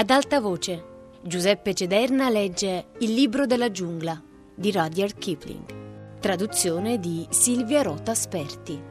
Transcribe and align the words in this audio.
Ad 0.00 0.08
alta 0.08 0.40
voce, 0.40 0.82
Giuseppe 1.22 1.74
Cederna 1.74 2.30
legge 2.30 2.86
Il 3.00 3.12
libro 3.12 3.44
della 3.44 3.70
giungla 3.70 4.18
di 4.54 4.72
Rudyard 4.72 5.18
Kipling. 5.18 6.18
Traduzione 6.20 6.98
di 6.98 7.26
Silvia 7.28 7.82
Rota 7.82 8.14
Sperti. 8.14 8.82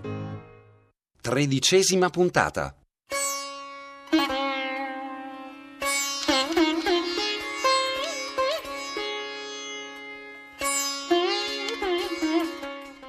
Tredicesima 1.19 2.09
puntata. 2.11 2.75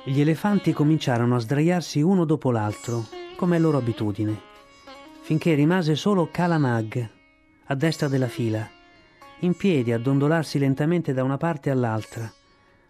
Gli 0.05 0.21
elefanti 0.23 0.73
cominciarono 0.73 1.37
a 1.37 1.39
sdraiarsi 1.39 2.01
uno 2.01 2.25
dopo 2.25 2.51
l'altro, 2.51 3.05
come 3.37 3.57
è 3.57 3.61
loro 3.61 3.77
abitudine, 3.77 4.41
finché 5.21 5.53
rimase 5.53 5.97
solo 5.97 6.31
Kalanag, 6.31 7.19
a 7.71 7.75
destra 7.77 8.09
della 8.09 8.27
fila, 8.27 8.69
in 9.41 9.55
piedi 9.55 9.93
a 9.93 9.99
dondolarsi 9.99 10.59
lentamente 10.59 11.13
da 11.13 11.23
una 11.23 11.37
parte 11.37 11.71
all'altra, 11.71 12.31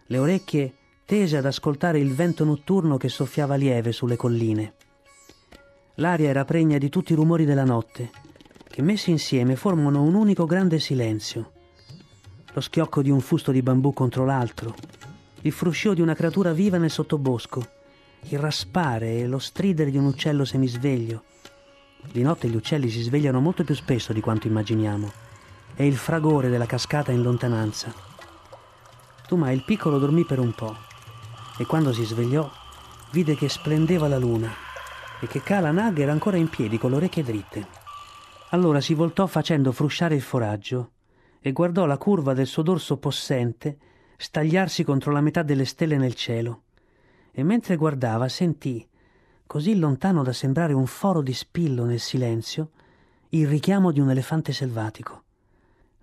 le 0.07 0.17
orecchie 0.17 0.73
tese 1.05 1.37
ad 1.37 1.45
ascoltare 1.45 1.99
il 1.99 2.15
vento 2.15 2.43
notturno 2.43 2.97
che 2.97 3.07
soffiava 3.07 3.53
lieve 3.53 3.91
sulle 3.91 4.15
colline. 4.15 4.73
L'aria 5.95 6.29
era 6.29 6.45
pregna 6.45 6.79
di 6.79 6.89
tutti 6.89 7.11
i 7.11 7.15
rumori 7.15 7.45
della 7.45 7.63
notte, 7.63 8.09
che 8.67 8.81
messi 8.81 9.11
insieme 9.11 9.55
formano 9.55 10.01
un 10.01 10.15
unico 10.15 10.47
grande 10.47 10.79
silenzio. 10.79 11.51
Lo 12.51 12.61
schiocco 12.61 13.03
di 13.03 13.11
un 13.11 13.19
fusto 13.19 13.51
di 13.51 13.61
bambù 13.61 13.93
contro 13.93 14.25
l'altro, 14.25 14.73
il 15.41 15.51
fruscio 15.51 15.93
di 15.93 16.01
una 16.01 16.15
creatura 16.15 16.53
viva 16.53 16.79
nel 16.79 16.89
sottobosco, 16.89 17.67
il 18.29 18.39
raspare 18.39 19.19
e 19.19 19.27
lo 19.27 19.37
stridere 19.37 19.91
di 19.91 19.97
un 19.97 20.05
uccello 20.05 20.43
semisveglio. 20.43 21.25
Di 22.09 22.21
notte 22.21 22.47
gli 22.47 22.55
uccelli 22.55 22.89
si 22.89 23.01
svegliano 23.01 23.39
molto 23.39 23.63
più 23.63 23.75
spesso 23.75 24.13
di 24.13 24.21
quanto 24.21 24.47
immaginiamo, 24.47 25.11
e 25.75 25.85
il 25.85 25.95
fragore 25.95 26.49
della 26.49 26.65
cascata 26.65 27.11
in 27.11 27.21
lontananza. 27.21 27.93
Tuma 29.27 29.51
il 29.51 29.63
piccolo 29.63 29.97
dormì 29.97 30.25
per 30.25 30.39
un 30.39 30.53
po', 30.53 30.75
e 31.57 31.65
quando 31.65 31.93
si 31.93 32.03
svegliò 32.03 32.49
vide 33.11 33.35
che 33.35 33.49
splendeva 33.49 34.07
la 34.07 34.17
luna 34.17 34.49
e 35.19 35.27
che 35.27 35.41
Kala 35.43 35.71
Nag 35.71 35.99
era 35.99 36.11
ancora 36.11 36.37
in 36.37 36.49
piedi 36.49 36.77
con 36.77 36.89
le 36.89 36.95
orecchie 36.97 37.23
dritte. 37.23 37.67
Allora 38.49 38.81
si 38.81 38.93
voltò 38.93 39.27
facendo 39.27 39.71
frusciare 39.71 40.15
il 40.15 40.21
foraggio 40.21 40.91
e 41.39 41.51
guardò 41.51 41.85
la 41.85 41.97
curva 41.97 42.33
del 42.33 42.47
suo 42.47 42.63
dorso 42.63 42.97
possente 42.97 43.77
stagliarsi 44.17 44.83
contro 44.83 45.11
la 45.11 45.21
metà 45.21 45.43
delle 45.43 45.65
stelle 45.65 45.97
nel 45.97 46.15
cielo 46.15 46.63
e 47.31 47.43
mentre 47.43 47.75
guardava 47.75 48.27
sentì, 48.27 48.85
così 49.51 49.77
lontano 49.77 50.23
da 50.23 50.31
sembrare 50.31 50.71
un 50.71 50.85
foro 50.85 51.21
di 51.21 51.33
spillo 51.33 51.83
nel 51.83 51.99
silenzio, 51.99 52.69
il 53.31 53.49
richiamo 53.49 53.91
di 53.91 53.99
un 53.99 54.09
elefante 54.09 54.53
selvatico. 54.53 55.23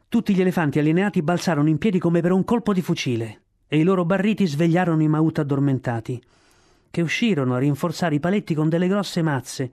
Tutti 0.06 0.34
gli 0.34 0.42
elefanti 0.42 0.78
allineati 0.78 1.22
balzarono 1.22 1.70
in 1.70 1.78
piedi 1.78 1.98
come 1.98 2.20
per 2.20 2.32
un 2.32 2.44
colpo 2.44 2.74
di 2.74 2.82
fucile 2.82 3.40
e 3.66 3.78
i 3.78 3.84
loro 3.84 4.04
barriti 4.04 4.46
svegliarono 4.46 5.02
i 5.02 5.08
maut 5.08 5.38
addormentati, 5.38 6.22
che 6.90 7.00
uscirono 7.00 7.54
a 7.54 7.58
rinforzare 7.58 8.16
i 8.16 8.20
paletti 8.20 8.52
con 8.52 8.68
delle 8.68 8.86
grosse 8.86 9.22
mazze, 9.22 9.72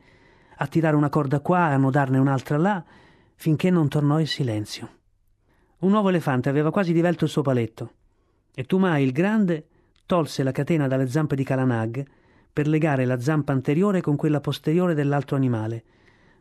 a 0.56 0.68
tirare 0.68 0.96
una 0.96 1.10
corda 1.10 1.42
qua, 1.42 1.66
a 1.66 1.76
nodarne 1.76 2.18
un'altra 2.18 2.56
là, 2.56 2.82
finché 3.36 3.70
non 3.72 3.90
tornò 3.90 4.22
il 4.22 4.28
silenzio. 4.30 4.90
Un 5.80 5.90
nuovo 5.90 6.08
elefante 6.08 6.48
aveva 6.48 6.72
quasi 6.72 6.94
divelto 6.94 7.26
il 7.26 7.30
suo 7.30 7.42
paletto 7.42 7.92
e 8.56 8.64
Tumai 8.64 9.04
il 9.04 9.12
grande 9.12 9.68
tolse 10.06 10.44
la 10.44 10.54
catena 10.54 10.88
dalle 10.88 11.10
zampe 11.10 11.36
di 11.36 11.44
Kalanag 11.44 12.06
per 12.56 12.70
legare 12.70 13.04
la 13.04 13.20
zampa 13.20 13.52
anteriore 13.52 14.00
con 14.00 14.16
quella 14.16 14.40
posteriore 14.40 14.94
dell'altro 14.94 15.36
animale. 15.36 15.84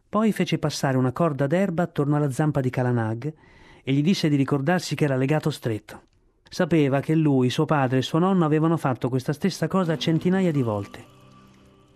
Poi 0.09 0.31
fece 0.31 0.61
passare 0.61 0.97
una 0.97 1.11
corda 1.11 1.49
d'erba 1.49 1.83
attorno 1.83 2.15
alla 2.15 2.31
zampa 2.31 2.61
di 2.61 2.71
Kalanag 2.71 3.35
e 3.83 3.93
gli 3.93 4.01
disse 4.01 4.29
di 4.29 4.37
ricordarsi 4.37 4.95
che 4.95 5.03
era 5.03 5.17
legato 5.17 5.51
stretto. 5.51 6.03
Sapeva 6.49 7.01
che 7.01 7.17
lui, 7.17 7.51
suo 7.51 7.65
padre 7.65 7.99
e 7.99 8.03
suo 8.03 8.21
nonno 8.21 8.45
avevano 8.45 8.77
fatto 8.77 9.09
questa 9.09 9.33
stessa 9.33 9.67
cosa 9.67 9.99
centinaia 9.99 10.53
di 10.53 10.63
volte. 10.63 11.05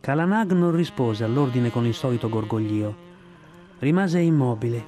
Kalanag 0.00 0.50
non 0.50 0.74
rispose 0.74 1.22
all'ordine 1.22 1.70
con 1.70 1.86
il 1.86 1.94
solito 1.94 2.28
gorgoglio. 2.28 3.06
Rimase 3.78 4.18
immobile, 4.18 4.84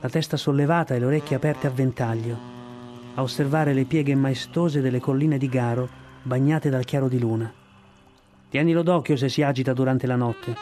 la 0.00 0.08
testa 0.08 0.36
sollevata 0.36 0.96
e 0.96 0.98
le 0.98 1.04
orecchie 1.04 1.36
aperte 1.36 1.68
a 1.68 1.70
ventaglio 1.70 2.56
a 3.14 3.22
osservare 3.22 3.72
le 3.72 3.84
pieghe 3.84 4.16
maestose 4.16 4.80
delle 4.80 4.98
colline 4.98 5.38
di 5.38 5.48
Garo 5.48 5.88
bagnate 6.22 6.70
dal 6.70 6.84
chiaro 6.84 7.06
di 7.06 7.20
luna. 7.20 7.52
Tienilo 8.48 8.82
d'occhio 8.82 9.16
se 9.16 9.28
si 9.28 9.42
agita 9.42 9.72
durante 9.72 10.06
la 10.06 10.16
notte, 10.16 10.54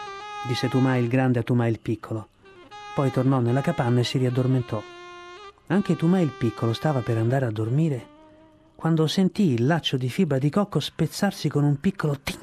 disse 0.49 0.69
Tumai 0.69 1.03
il 1.03 1.09
grande 1.09 1.39
a 1.39 1.43
Tumai 1.43 1.71
il 1.71 1.81
piccolo. 1.81 2.29
Poi 2.95 3.11
tornò 3.11 3.41
nella 3.41 3.61
capanna 3.61 4.01
e 4.01 4.05
si 4.05 4.19
riaddormentò. 4.19 4.83
Anche 5.69 5.97
Tumai 5.97 6.23
il 6.23 6.33
piccolo 6.37 6.73
stava 6.73 7.01
per 7.01 7.17
andare 7.19 7.47
a 7.47 7.51
dormire 7.51 8.15
quando 8.77 9.07
sentì 9.07 9.53
il 9.53 9.67
laccio 9.67 9.97
di 9.97 10.11
fibra 10.11 10.39
di 10.39 10.51
cocco 10.51 10.81
spezzarsi 10.81 11.49
con 11.49 11.65
un 11.65 11.81
piccolo 11.81 12.19
ting 12.23 12.39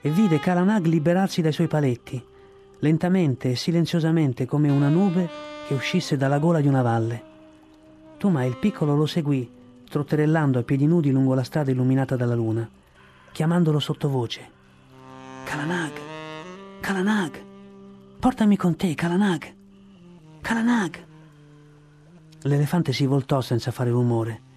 e 0.00 0.08
vide 0.08 0.40
Kalanag 0.40 0.86
liberarsi 0.86 1.42
dai 1.42 1.52
suoi 1.52 1.68
paletti, 1.68 2.20
lentamente 2.78 3.50
e 3.50 3.56
silenziosamente 3.56 4.46
come 4.46 4.70
una 4.70 4.88
nube 4.88 5.28
che 5.66 5.74
uscisse 5.74 6.16
dalla 6.16 6.38
gola 6.38 6.60
di 6.60 6.66
una 6.66 6.82
valle. 6.82 7.22
Toma 8.16 8.44
il 8.44 8.56
piccolo 8.56 8.96
lo 8.96 9.06
seguì, 9.06 9.48
trotterellando 9.88 10.58
a 10.58 10.62
piedi 10.62 10.86
nudi 10.86 11.10
lungo 11.10 11.34
la 11.34 11.44
strada 11.44 11.70
illuminata 11.70 12.16
dalla 12.16 12.34
luna, 12.34 12.68
chiamandolo 13.32 13.78
sottovoce. 13.78 14.50
Kalanag! 15.44 15.92
Kalanag! 16.80 17.44
Portami 18.20 18.56
con 18.56 18.76
te, 18.76 18.94
Kalanag! 18.94 19.54
Kalanag! 20.40 21.06
L'elefante 22.42 22.92
si 22.92 23.06
voltò 23.06 23.40
senza 23.40 23.70
fare 23.70 23.90
rumore. 23.90 24.50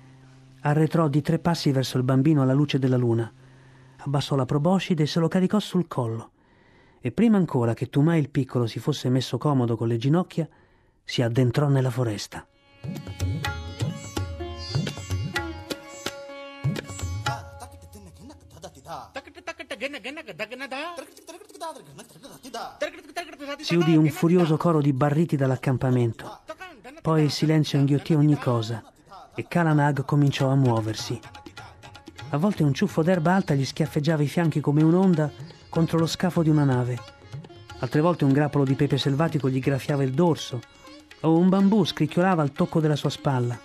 Arretrò 0.62 1.08
di 1.08 1.22
tre 1.22 1.40
passi 1.40 1.72
verso 1.72 1.98
il 1.98 2.04
bambino 2.04 2.42
alla 2.42 2.54
luce 2.54 2.78
della 2.78 2.98
luna. 2.98 3.32
Abbassò 3.98 4.36
la 4.36 4.46
proboscide 4.46 5.04
e 5.04 5.08
se 5.08 5.20
lo 5.20 5.28
caricò 5.28 5.60
sul 5.60 5.88
collo. 5.88 6.32
E 7.00 7.12
prima 7.12 7.38
ancora 7.38 7.74
che 7.74 7.90
Tumai 7.90 8.20
il 8.20 8.30
piccolo 8.30 8.68
si 8.68 8.80
fosse 8.80 9.10
messo 9.10 9.38
comodo 9.38 9.78
con 9.78 9.88
le 9.88 9.98
ginocchia, 9.98 10.48
si 11.04 11.22
addentrò 11.22 11.70
nella 11.70 11.92
foresta. 11.92 12.46
Si 23.58 23.76
udì 23.76 23.96
un 23.96 24.10
furioso 24.10 24.58
coro 24.58 24.82
di 24.82 24.94
barriti 24.94 25.36
dall'accampamento. 25.36 26.40
Poi 27.02 27.24
il 27.24 27.32
silenzio 27.32 27.78
inghiottì 27.78 28.14
ogni 28.14 28.38
cosa 28.38 28.84
e 29.36 29.48
Kalanag 29.48 30.06
cominciò 30.06 30.50
a 30.50 30.56
muoversi. 30.56 31.20
A 32.30 32.38
volte 32.38 32.64
un 32.64 32.74
ciuffo 32.74 33.04
d'erba 33.04 33.34
alta 33.34 33.54
gli 33.54 33.66
schiaffeggiava 33.66 34.24
i 34.24 34.28
fianchi 34.28 34.60
come 34.60 34.82
un'onda 34.82 35.32
contro 35.70 36.00
lo 36.00 36.08
scafo 36.08 36.42
di 36.42 36.50
una 36.50 36.64
nave. 36.64 37.00
Altre 37.80 38.02
volte 38.02 38.24
un 38.24 38.32
grappolo 38.32 38.64
di 38.64 38.76
pepe 38.76 38.98
selvatico 38.98 39.50
gli 39.50 39.60
graffiava 39.60 40.04
il 40.04 40.14
dorso 40.14 40.62
o 41.22 41.38
un 41.38 41.50
bambù 41.50 41.84
scricchiolava 41.84 42.42
al 42.42 42.52
tocco 42.52 42.80
della 42.80 42.96
sua 42.96 43.10
spalla. 43.10 43.60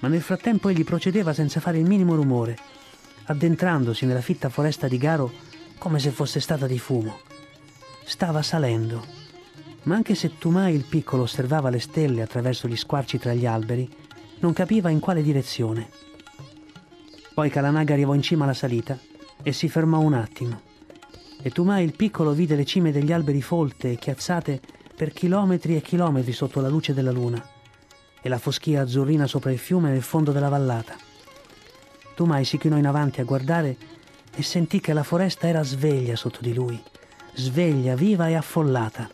Ma 0.00 0.08
nel 0.08 0.22
frattempo 0.22 0.68
egli 0.68 0.84
procedeva 0.84 1.32
senza 1.32 1.60
fare 1.60 1.78
il 1.78 1.86
minimo 1.86 2.14
rumore, 2.14 2.56
addentrandosi 3.30 4.06
nella 4.06 4.20
fitta 4.20 4.48
foresta 4.48 4.88
di 4.88 4.98
Garo 4.98 5.30
come 5.78 6.00
se 6.00 6.10
fosse 6.10 6.40
stata 6.40 6.66
di 6.66 6.80
fumo. 6.80 7.20
Stava 8.04 8.42
salendo, 8.42 9.06
ma 9.84 9.94
anche 9.94 10.16
se 10.16 10.36
Tumai 10.36 10.74
il 10.74 10.84
piccolo 10.84 11.22
osservava 11.22 11.70
le 11.70 11.78
stelle 11.78 12.22
attraverso 12.22 12.66
gli 12.66 12.74
squarci 12.74 13.18
tra 13.18 13.32
gli 13.32 13.46
alberi, 13.46 13.88
non 14.40 14.52
capiva 14.52 14.90
in 14.90 14.98
quale 14.98 15.22
direzione. 15.22 15.88
Poi 17.32 17.48
Kalanaga 17.50 17.94
arrivò 17.94 18.14
in 18.14 18.22
cima 18.22 18.44
alla 18.44 18.52
salita 18.52 18.98
e 19.42 19.52
si 19.52 19.68
fermò 19.68 20.00
un 20.00 20.14
attimo. 20.14 20.60
E 21.40 21.50
Tumai 21.50 21.84
il 21.84 21.94
piccolo 21.94 22.32
vide 22.32 22.56
le 22.56 22.64
cime 22.64 22.90
degli 22.90 23.12
alberi 23.12 23.40
folte 23.40 23.92
e 23.92 23.96
chiazzate 23.96 24.60
per 24.96 25.12
chilometri 25.12 25.76
e 25.76 25.82
chilometri 25.82 26.32
sotto 26.32 26.60
la 26.60 26.68
luce 26.68 26.92
della 26.92 27.12
luna 27.12 27.42
e 28.20 28.28
la 28.28 28.38
foschia 28.38 28.82
azzurrina 28.82 29.26
sopra 29.28 29.52
il 29.52 29.58
fiume 29.58 29.90
nel 29.90 30.02
fondo 30.02 30.32
della 30.32 30.48
vallata. 30.48 31.09
Tumai 32.20 32.44
si 32.44 32.58
chinò 32.58 32.76
in 32.76 32.86
avanti 32.86 33.22
a 33.22 33.24
guardare 33.24 33.74
e 34.34 34.42
sentì 34.42 34.78
che 34.78 34.92
la 34.92 35.02
foresta 35.02 35.48
era 35.48 35.62
sveglia 35.62 36.16
sotto 36.16 36.40
di 36.42 36.52
lui, 36.52 36.78
sveglia, 37.32 37.94
viva 37.94 38.28
e 38.28 38.34
affollata. 38.34 39.08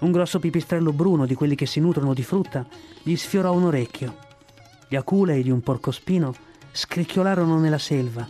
Un 0.00 0.12
grosso 0.12 0.38
pipistrello 0.38 0.92
bruno 0.92 1.24
di 1.24 1.34
quelli 1.34 1.54
che 1.54 1.64
si 1.64 1.80
nutrono 1.80 2.12
di 2.12 2.22
frutta 2.22 2.66
gli 3.02 3.16
sfiorò 3.16 3.54
un 3.54 3.64
orecchio. 3.64 4.18
Gli 4.86 4.96
aculei 4.96 5.42
di 5.42 5.48
un 5.48 5.62
porcospino 5.62 6.34
scricchiolarono 6.72 7.58
nella 7.58 7.78
selva 7.78 8.28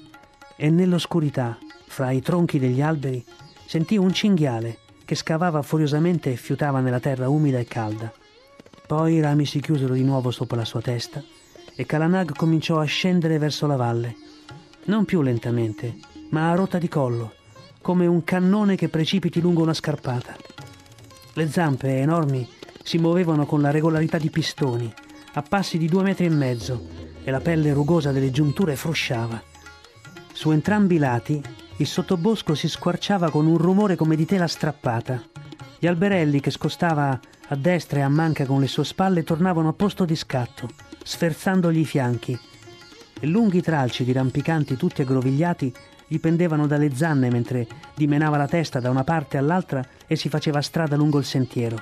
e 0.55 0.71
nell'oscurità, 0.71 1.59
fra 1.89 2.13
i 2.13 2.21
tronchi 2.21 2.61
degli 2.61 2.81
alberi, 2.81 3.25
sentì 3.67 3.97
un 3.97 4.13
cinghiale 4.13 4.79
che 5.05 5.17
scavava 5.17 5.63
furiosamente 5.63 6.31
e 6.31 6.37
fiutava 6.37 6.79
nella 6.79 7.01
terra 7.01 7.29
umida 7.29 7.59
e 7.59 7.65
calda. 7.65 8.13
Poi 8.87 9.15
i 9.15 9.21
rami 9.21 9.47
si 9.47 9.61
chiusero 9.61 9.95
di 9.95 10.05
nuovo 10.05 10.31
sopra 10.31 10.59
la 10.59 10.65
sua 10.65 10.81
testa 10.81 11.21
e 11.81 11.87
Kalanag 11.87 12.37
cominciò 12.37 12.79
a 12.79 12.85
scendere 12.85 13.39
verso 13.39 13.67
la 13.67 13.77
valle, 13.77 14.15
non 14.85 15.07
più 15.07 15.23
lentamente, 15.23 15.97
ma 16.29 16.51
a 16.51 16.55
rotta 16.55 16.77
di 16.77 16.89
collo, 16.89 17.33
come 17.81 18.05
un 18.05 18.23
cannone 18.23 18.77
che 18.77 18.91
precipiti 18.91 19.41
lungo 19.41 19.63
una 19.63 19.73
scarpata. 19.73 20.37
Le 21.33 21.49
zampe 21.49 21.97
enormi 21.97 22.47
si 22.83 22.99
muovevano 22.99 23.47
con 23.47 23.63
la 23.63 23.71
regolarità 23.71 24.19
di 24.19 24.29
pistoni, 24.29 24.93
a 25.33 25.41
passi 25.41 25.79
di 25.79 25.89
due 25.89 26.03
metri 26.03 26.27
e 26.27 26.29
mezzo, 26.29 26.87
e 27.25 27.31
la 27.31 27.41
pelle 27.41 27.73
rugosa 27.73 28.13
delle 28.13 28.31
giunture 28.31 28.77
frusciava. 28.77 29.43
Su 30.35 30.51
entrambi 30.51 30.97
i 30.97 30.99
lati 30.99 31.43
il 31.79 31.87
sottobosco 31.87 32.55
si 32.55 32.69
squarciava 32.69 33.31
con 33.31 33.47
un 33.47 33.57
rumore 33.57 33.97
come 33.97 34.17
di 34.17 34.27
tela 34.27 34.49
strappata. 34.49 35.23
Gli 35.79 35.87
alberelli 35.87 36.41
che 36.41 36.51
scostava 36.51 37.19
a 37.49 37.57
destra 37.57 38.01
e 38.01 38.03
a 38.03 38.09
manca 38.11 38.45
con 38.45 38.61
le 38.61 38.67
sue 38.67 38.85
spalle 38.85 39.25
tornavano 39.25 39.69
a 39.69 39.73
posto 39.73 40.05
di 40.05 40.15
scatto, 40.15 40.90
sferzandogli 41.03 41.81
i 41.81 41.85
fianchi, 41.85 42.39
e 43.21 43.27
lunghi 43.27 43.61
tralci 43.61 44.05
di 44.05 44.13
rampicanti 44.13 44.77
tutti 44.77 45.03
aggrovigliati 45.03 45.73
gli 46.07 46.19
pendevano 46.19 46.67
dalle 46.67 46.95
zanne 46.95 47.31
mentre 47.31 47.67
dimenava 47.95 48.37
la 48.37 48.49
testa 48.49 48.81
da 48.81 48.91
una 48.91 49.05
parte 49.05 49.37
all'altra 49.37 49.87
e 50.07 50.17
si 50.17 50.29
faceva 50.29 50.61
strada 50.61 50.97
lungo 50.97 51.19
il 51.19 51.25
sentiero. 51.25 51.81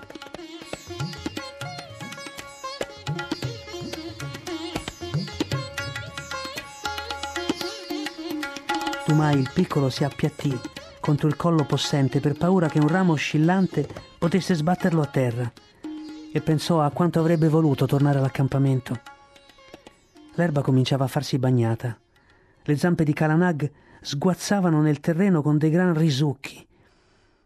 Tumai 9.07 9.39
il 9.39 9.51
piccolo 9.55 9.89
si 9.89 10.05
appiattì 10.05 10.61
contro 11.01 11.29
il 11.29 11.37
collo 11.37 11.65
possente 11.65 12.21
per 12.21 12.35
paura 12.35 12.69
che 12.69 12.79
un 12.79 12.89
ramo 12.89 13.13
oscillante 13.13 13.89
potesse 14.19 14.55
sbatterlo 14.55 15.01
a 15.01 15.07
terra 15.07 15.53
e 16.33 16.41
pensò 16.41 16.81
a 16.81 16.91
quanto 16.91 17.21
avrebbe 17.21 17.49
voluto 17.49 17.87
tornare 17.87 18.19
all'accampamento. 18.19 19.01
L'erba 20.35 20.63
cominciava 20.63 21.05
a 21.05 21.09
farsi 21.09 21.39
bagnata. 21.39 21.99
Le 22.63 22.77
zampe 22.77 23.05
di 23.05 23.13
Kalanag 23.13 23.71
sguazzavano 24.01 24.81
nel 24.81 25.01
terreno 25.01 25.43
con 25.43 25.59
dei 25.59 25.71
gran 25.71 25.97
risucchi 25.97 26.65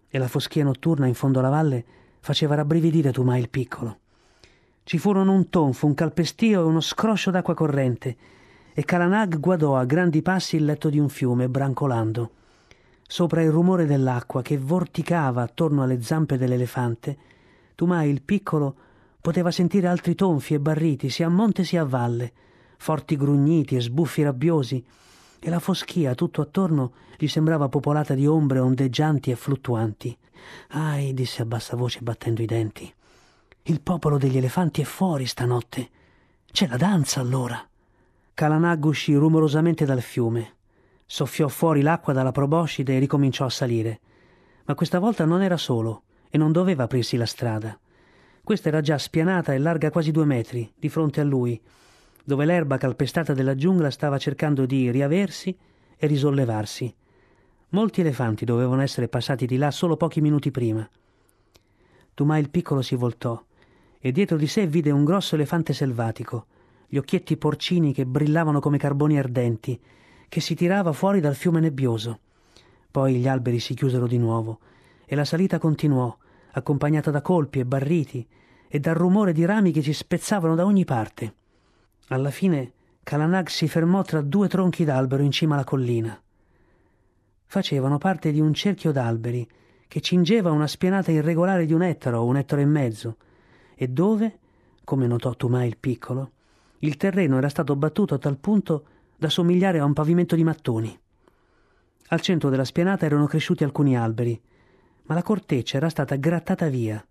e 0.09 0.19
la 0.19 0.29
foschia 0.29 0.65
notturna 0.65 1.07
in 1.07 1.15
fondo 1.15 1.39
alla 1.39 1.49
valle 1.49 1.85
faceva 2.21 2.55
rabbrividire 2.55 3.13
Tumai 3.13 3.41
il 3.41 3.49
piccolo. 3.49 3.99
Ci 4.85 4.99
furono 4.99 5.33
un 5.33 5.49
tonfo, 5.49 5.87
un 5.87 5.95
calpestio 5.95 6.61
e 6.61 6.65
uno 6.65 6.81
scroscio 6.81 7.31
d'acqua 7.31 7.55
corrente 7.55 8.17
e 8.75 8.85
Kalanag 8.85 9.39
guardò 9.39 9.77
a 9.77 9.85
grandi 9.85 10.23
passi 10.23 10.57
il 10.57 10.65
letto 10.65 10.89
di 10.91 10.99
un 10.99 11.09
fiume, 11.09 11.49
brancolando. 11.49 12.31
Sopra 13.07 13.43
il 13.43 13.51
rumore 13.51 13.87
dell'acqua 13.87 14.43
che 14.43 14.59
vorticava 14.59 15.43
attorno 15.43 15.83
alle 15.83 16.03
zampe 16.03 16.37
dell'elefante, 16.37 17.17
Tumai 17.75 18.11
il 18.11 18.23
piccolo 18.23 18.77
poteva 19.21 19.51
sentire 19.51 19.87
altri 19.87 20.15
tonfi 20.15 20.55
e 20.55 20.61
barriti 20.61 21.09
sia 21.09 21.27
a 21.27 21.31
monte 21.31 21.65
sia 21.65 21.83
a 21.83 21.87
valle, 21.87 22.33
forti 22.77 23.17
grugniti 23.17 23.77
e 23.77 23.81
sbuffi 23.81 24.23
rabbiosi, 24.23 24.85
e 25.39 25.51
la 25.51 25.61
foschia 25.61 26.15
tutto 26.15 26.41
attorno 26.43 26.93
gli 27.17 27.29
sembrava 27.29 27.69
popolata 27.69 28.15
di 28.15 28.27
ombre 28.27 28.59
ondeggianti 28.59 29.31
e 29.31 29.37
fluttuanti. 29.37 30.17
Ahi, 30.69 31.15
disse 31.15 31.43
a 31.43 31.45
bassa 31.45 31.77
voce 31.77 32.01
battendo 32.01 32.43
i 32.43 32.47
denti. 32.47 32.93
Il 33.63 33.81
popolo 33.81 34.19
degli 34.19 34.37
elefanti 34.37 34.81
è 34.81 34.85
fuori 34.85 35.27
stanotte. 35.27 35.89
C'è 36.51 36.67
la 36.67 36.77
danza 36.77 37.21
allora. 37.21 37.65
Kalanag 38.35 38.85
uscì 38.85 39.15
rumorosamente 39.15 39.85
dal 39.85 40.03
fiume. 40.03 40.55
Soffiò 41.07 41.47
fuori 41.49 41.81
l'acqua 41.83 42.13
dalla 42.13 42.33
proboscide 42.33 42.97
e 42.97 42.99
ricominciò 42.99 43.45
a 43.45 43.51
salire. 43.51 44.01
Ma 44.65 44.75
questa 44.75 44.99
volta 44.99 45.25
non 45.25 45.43
era 45.43 45.57
solo 45.57 46.03
e 46.35 46.39
non 46.39 46.51
doveva 46.51 46.85
aprirsi 46.85 47.19
la 47.19 47.27
strada. 47.27 47.79
Questa 48.43 48.69
era 48.69 48.81
già 48.81 48.97
spianata 48.97 49.53
e 49.53 49.59
larga 49.59 49.91
quasi 49.91 50.13
due 50.13 50.25
metri, 50.25 50.73
di 50.75 50.89
fronte 50.89 51.21
a 51.21 51.25
lui, 51.25 51.61
dove 52.25 52.47
l'erba 52.47 52.79
calpestata 52.79 53.35
della 53.35 53.55
giungla 53.55 53.91
stava 53.91 54.17
cercando 54.17 54.65
di 54.65 54.91
riaversi 54.91 55.55
e 55.95 56.07
risollevarsi. 56.07 56.95
Molti 57.69 58.01
elefanti 58.01 58.47
dovevano 58.47 58.81
essere 58.81 59.09
passati 59.09 59.45
di 59.45 59.59
là 59.59 59.71
solo 59.71 59.99
pochi 59.99 60.23
minuti 60.23 60.51
prima. 60.51 60.89
Tumai 62.15 62.41
il 62.41 62.49
piccolo 62.49 62.81
si 62.81 62.95
voltò 62.95 63.41
e 64.01 64.11
dietro 64.11 64.39
di 64.39 64.47
sé 64.47 64.67
vide 64.67 64.91
un 64.91 65.05
grosso 65.05 65.35
elefante 65.35 65.75
selvatico, 65.75 66.47
gli 66.89 66.97
occhietti 66.97 67.37
porcini 67.37 67.93
che 67.93 68.07
brillavano 68.07 68.59
come 68.59 68.79
carboni 68.79 69.19
ardenti, 69.19 69.79
che 70.31 70.41
si 70.41 70.55
tirava 70.55 70.93
fuori 70.93 71.21
dal 71.21 71.35
fiume 71.35 71.61
nebbioso. 71.61 72.21
Poi 72.91 73.17
gli 73.17 73.29
alberi 73.29 73.59
si 73.59 73.75
chiusero 73.75 74.07
di 74.07 74.17
nuovo 74.17 74.61
e 75.05 75.15
la 75.15 75.27
salita 75.27 75.59
continuò, 75.59 76.17
accompagnata 76.53 77.11
da 77.11 77.21
colpi 77.21 77.59
e 77.61 77.65
barriti 77.65 78.27
e 78.69 78.81
dal 78.81 78.95
rumore 78.95 79.33
di 79.33 79.45
rami 79.45 79.73
che 79.73 79.83
si 79.83 79.93
spezzavano 79.93 80.55
da 80.55 80.65
ogni 80.65 80.85
parte. 80.85 81.35
Alla 82.09 82.31
fine 82.31 82.73
Kalanag 83.03 83.49
si 83.49 83.69
fermò 83.69 84.03
tra 84.03 84.21
due 84.21 84.49
tronchi 84.49 84.85
d'albero 84.85 85.23
in 85.23 85.31
cima 85.31 85.55
alla 85.55 85.65
collina. 85.65 86.21
Facevano 87.45 87.99
parte 87.99 88.33
di 88.33 88.41
un 88.41 88.55
cerchio 88.55 88.93
d'alberi 88.93 89.47
che 89.89 90.01
cingeva 90.01 90.51
una 90.51 90.67
spianata 90.67 91.11
irregolare 91.11 91.67
di 91.67 91.75
un 91.75 91.83
ettaro 91.83 92.21
o 92.21 92.25
un 92.25 92.37
ettaro 92.37 92.63
e 92.63 92.67
mezzo, 92.67 93.17
e 93.75 93.89
dove, 93.89 94.39
come 94.85 95.07
notò 95.07 95.35
Tumai 95.35 95.67
il 95.67 95.77
piccolo, 95.77 96.31
il 96.79 96.97
terreno 96.97 97.37
era 97.37 97.49
stato 97.49 97.77
battuto 97.77 98.15
a 98.15 98.19
tal 98.19 98.39
punto 98.39 98.85
da 99.19 99.29
somigliare 99.29 99.79
a 99.79 99.85
un 99.85 99.93
pavimento 99.93 100.35
di 100.35 100.45
mattoni. 100.45 100.99
Al 102.09 102.21
centro 102.21 102.49
della 102.49 102.65
spianata 102.65 103.05
erano 103.05 103.27
cresciuti 103.27 103.65
alcuni 103.65 103.97
alberi, 103.97 104.41
ma 105.05 105.15
la 105.15 105.23
corteccia 105.23 105.77
era 105.77 105.89
stata 105.89 106.17
grattata 106.17 106.69
via 106.69 107.05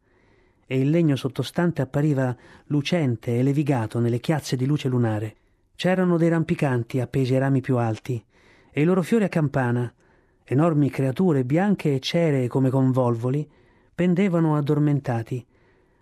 e 0.72 0.80
il 0.80 0.90
legno 0.90 1.18
sottostante 1.18 1.82
appariva 1.82 2.34
lucente 2.68 3.38
e 3.38 3.44
levigato 3.44 4.00
nelle 4.00 4.22
chiazze 4.22 4.56
di 4.56 4.66
luce 4.66 4.88
lunare. 4.88 5.36
C'erano 5.76 6.16
dei 6.16 6.30
rampicanti 6.30 7.02
appesi 7.02 7.34
ai 7.34 7.40
rami 7.40 7.60
più 7.60 7.76
alti, 7.76 8.24
e 8.72 8.82
i 8.82 8.86
loro 8.86 9.02
fiori 9.02 9.26
a 9.26 9.28
campana, 9.28 9.94
enormi 10.46 10.90
creature 10.90 11.44
bianche 11.44 11.96
e 11.96 12.00
ceree 12.00 12.48
come 12.48 12.70
convolvoli, 12.70 13.46
pendevano 13.94 14.56
addormentati, 14.56 15.46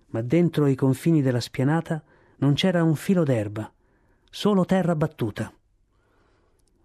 ma 0.10 0.22
dentro 0.22 0.68
i 0.68 0.76
confini 0.76 1.24
della 1.24 1.40
spianata 1.40 2.04
non 2.38 2.54
c'era 2.54 2.84
un 2.84 2.94
filo 2.94 3.24
d'erba, 3.24 3.74
solo 4.30 4.66
terra 4.66 4.96
battuta. 4.96 5.52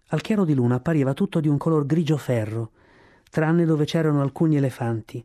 Al 0.07 0.21
chiaro 0.21 0.43
di 0.43 0.55
luna 0.55 0.75
appariva 0.75 1.13
tutto 1.13 1.39
di 1.39 1.47
un 1.47 1.57
color 1.57 1.85
grigio 1.85 2.17
ferro, 2.17 2.71
tranne 3.35 3.65
dove 3.65 3.83
c'erano 3.83 4.21
alcuni 4.21 4.55
elefanti, 4.55 5.21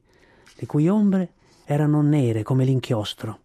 le 0.56 0.66
cui 0.66 0.88
ombre 0.88 1.34
erano 1.64 2.02
nere 2.02 2.42
come 2.42 2.64
l'inchiostro. 2.64 3.42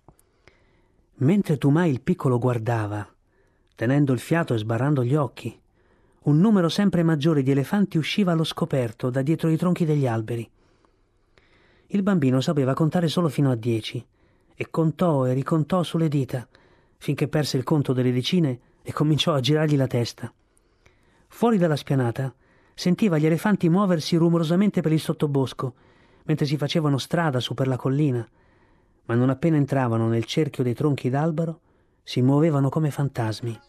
Mentre 1.17 1.59
Tumai 1.59 1.91
il 1.91 2.01
piccolo 2.01 2.39
guardava, 2.39 3.07
tenendo 3.75 4.11
il 4.11 4.17
fiato 4.17 4.55
e 4.55 4.57
sbarrando 4.57 5.03
gli 5.03 5.13
occhi, 5.13 5.55
un 6.23 6.39
numero 6.39 6.67
sempre 6.67 7.03
maggiore 7.03 7.43
di 7.43 7.51
elefanti 7.51 7.99
usciva 7.99 8.31
allo 8.31 8.43
scoperto 8.43 9.11
da 9.11 9.21
dietro 9.21 9.49
i 9.49 9.55
tronchi 9.55 9.85
degli 9.85 10.07
alberi. 10.07 10.49
Il 11.85 12.01
bambino 12.01 12.41
sapeva 12.41 12.73
contare 12.73 13.07
solo 13.07 13.29
fino 13.29 13.51
a 13.51 13.55
dieci 13.55 14.03
e 14.55 14.67
contò 14.71 15.27
e 15.27 15.33
ricontò 15.33 15.83
sulle 15.83 16.07
dita 16.07 16.47
finché 16.97 17.27
perse 17.27 17.57
il 17.57 17.63
conto 17.63 17.93
delle 17.93 18.11
decine 18.11 18.59
e 18.81 18.91
cominciò 18.91 19.35
a 19.35 19.41
girargli 19.41 19.75
la 19.75 19.85
testa. 19.85 20.33
Fuori 21.27 21.59
dalla 21.59 21.75
spianata 21.75 22.33
sentiva 22.75 23.17
gli 23.17 23.25
elefanti 23.25 23.69
muoversi 23.69 24.15
rumorosamente 24.17 24.81
per 24.81 24.91
il 24.91 24.99
sottobosco 24.99 25.73
mentre 26.25 26.45
si 26.45 26.57
facevano 26.57 26.97
strada 26.97 27.39
su 27.39 27.53
per 27.53 27.67
la 27.67 27.77
collina, 27.77 28.27
ma 29.05 29.15
non 29.15 29.29
appena 29.29 29.57
entravano 29.57 30.07
nel 30.07 30.25
cerchio 30.25 30.63
dei 30.63 30.73
tronchi 30.73 31.09
d'albero, 31.09 31.59
si 32.03 32.21
muovevano 32.21 32.69
come 32.69 32.91
fantasmi. 32.91 33.59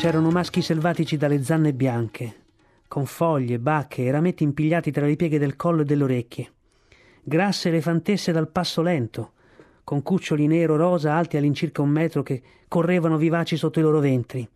C'erano 0.00 0.30
maschi 0.30 0.62
selvatici 0.62 1.18
dalle 1.18 1.42
zanne 1.42 1.74
bianche, 1.74 2.34
con 2.88 3.04
foglie, 3.04 3.58
bacche 3.58 4.02
e 4.02 4.10
rametti 4.10 4.44
impigliati 4.44 4.90
tra 4.90 5.04
le 5.04 5.14
pieghe 5.14 5.38
del 5.38 5.56
collo 5.56 5.82
e 5.82 5.84
delle 5.84 6.04
orecchie. 6.04 6.50
Grasse 7.22 7.68
elefantesse 7.68 8.32
dal 8.32 8.48
passo 8.48 8.80
lento, 8.80 9.32
con 9.84 10.02
cuccioli 10.02 10.46
nero-rosa 10.46 11.12
alti 11.14 11.36
all'incirca 11.36 11.82
un 11.82 11.90
metro 11.90 12.22
che 12.22 12.42
correvano 12.66 13.18
vivaci 13.18 13.58
sotto 13.58 13.78
i 13.78 13.82
loro 13.82 14.00
ventri. 14.00 14.48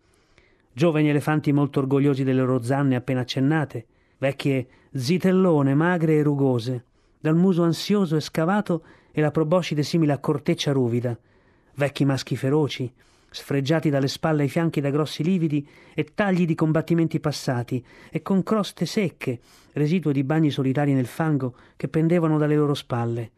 Giovani 0.73 1.09
elefanti 1.09 1.51
molto 1.51 1.79
orgogliosi 1.79 2.23
delle 2.23 2.41
loro 2.41 2.63
zanne 2.63 2.95
appena 2.95 3.19
accennate, 3.19 3.85
vecchie 4.17 4.67
zitellone 4.95 5.75
magre 5.75 6.15
e 6.15 6.23
rugose, 6.23 6.85
dal 7.19 7.35
muso 7.35 7.61
ansioso 7.61 8.15
e 8.15 8.19
scavato 8.19 8.81
e 9.11 9.21
la 9.21 9.29
proboscide 9.29 9.83
simile 9.83 10.13
a 10.13 10.17
corteccia 10.17 10.71
ruvida, 10.71 11.15
vecchi 11.75 12.03
maschi 12.03 12.35
feroci, 12.35 12.91
sfregiati 13.35 13.89
dalle 13.89 14.07
spalle 14.07 14.43
ai 14.43 14.49
fianchi 14.49 14.79
da 14.79 14.89
grossi 14.89 15.21
lividi 15.21 15.67
e 15.93 16.05
tagli 16.15 16.45
di 16.45 16.55
combattimenti 16.55 17.19
passati, 17.19 17.83
e 18.09 18.21
con 18.21 18.43
croste 18.43 18.85
secche, 18.85 19.39
residuo 19.73 20.13
di 20.13 20.23
bagni 20.23 20.49
solitari 20.49 20.93
nel 20.93 21.05
fango 21.05 21.55
che 21.75 21.89
pendevano 21.89 22.37
dalle 22.37 22.55
loro 22.55 22.73
spalle. 22.73 23.31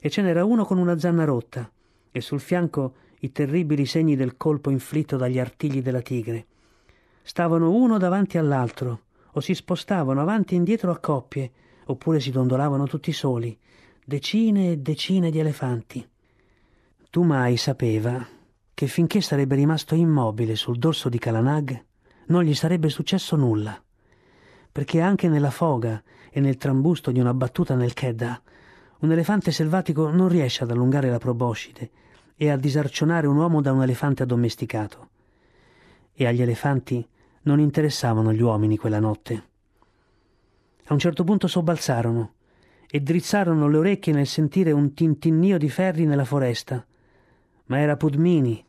E 0.00 0.08
ce 0.08 0.22
n'era 0.22 0.44
uno 0.44 0.64
con 0.64 0.78
una 0.78 0.98
zanna 0.98 1.24
rotta, 1.24 1.70
e 2.10 2.20
sul 2.22 2.40
fianco 2.40 2.94
i 3.20 3.32
terribili 3.32 3.84
segni 3.84 4.16
del 4.16 4.36
colpo 4.38 4.70
inflitto 4.70 5.16
dagli 5.16 5.38
artigli 5.38 5.82
della 5.82 6.00
tigre. 6.00 6.46
stavano 7.22 7.70
uno 7.70 7.96
davanti 7.96 8.36
all'altro, 8.36 9.00
o 9.32 9.40
si 9.40 9.54
spostavano 9.54 10.20
avanti 10.20 10.54
e 10.54 10.56
indietro 10.56 10.90
a 10.90 10.98
coppie, 10.98 11.50
oppure 11.86 12.20
si 12.20 12.30
dondolavano 12.30 12.86
tutti 12.86 13.12
soli, 13.12 13.56
decine 14.04 14.72
e 14.72 14.78
decine 14.78 15.30
di 15.30 15.38
elefanti. 15.38 16.06
Tu 17.10 17.22
mai 17.22 17.56
sapeva 17.56 18.33
che 18.74 18.88
finché 18.88 19.20
sarebbe 19.20 19.54
rimasto 19.54 19.94
immobile 19.94 20.56
sul 20.56 20.78
dorso 20.78 21.08
di 21.08 21.18
Kalanag 21.18 21.84
non 22.26 22.42
gli 22.42 22.54
sarebbe 22.54 22.88
successo 22.88 23.36
nulla, 23.36 23.80
perché 24.70 25.00
anche 25.00 25.28
nella 25.28 25.50
foga 25.50 26.02
e 26.30 26.40
nel 26.40 26.56
trambusto 26.56 27.12
di 27.12 27.20
una 27.20 27.32
battuta 27.32 27.76
nel 27.76 27.92
Kedda 27.92 28.42
un 29.00 29.12
elefante 29.12 29.52
selvatico 29.52 30.10
non 30.10 30.28
riesce 30.28 30.64
ad 30.64 30.70
allungare 30.70 31.08
la 31.08 31.18
proboscide 31.18 31.90
e 32.36 32.50
a 32.50 32.56
disarcionare 32.56 33.28
un 33.28 33.36
uomo 33.36 33.60
da 33.60 33.70
un 33.70 33.82
elefante 33.82 34.24
addomesticato. 34.24 35.08
E 36.12 36.26
agli 36.26 36.42
elefanti 36.42 37.06
non 37.42 37.60
interessavano 37.60 38.32
gli 38.32 38.40
uomini 38.40 38.76
quella 38.76 38.98
notte. 38.98 39.48
A 40.86 40.92
un 40.92 40.98
certo 40.98 41.22
punto 41.22 41.46
sobbalzarono 41.46 42.34
e 42.90 43.00
drizzarono 43.00 43.68
le 43.68 43.76
orecchie 43.76 44.12
nel 44.12 44.26
sentire 44.26 44.72
un 44.72 44.94
tintinnio 44.94 45.58
di 45.58 45.68
ferri 45.68 46.06
nella 46.06 46.24
foresta. 46.24 46.84
Ma 47.66 47.78
era 47.78 47.96
Pudmini, 47.96 48.62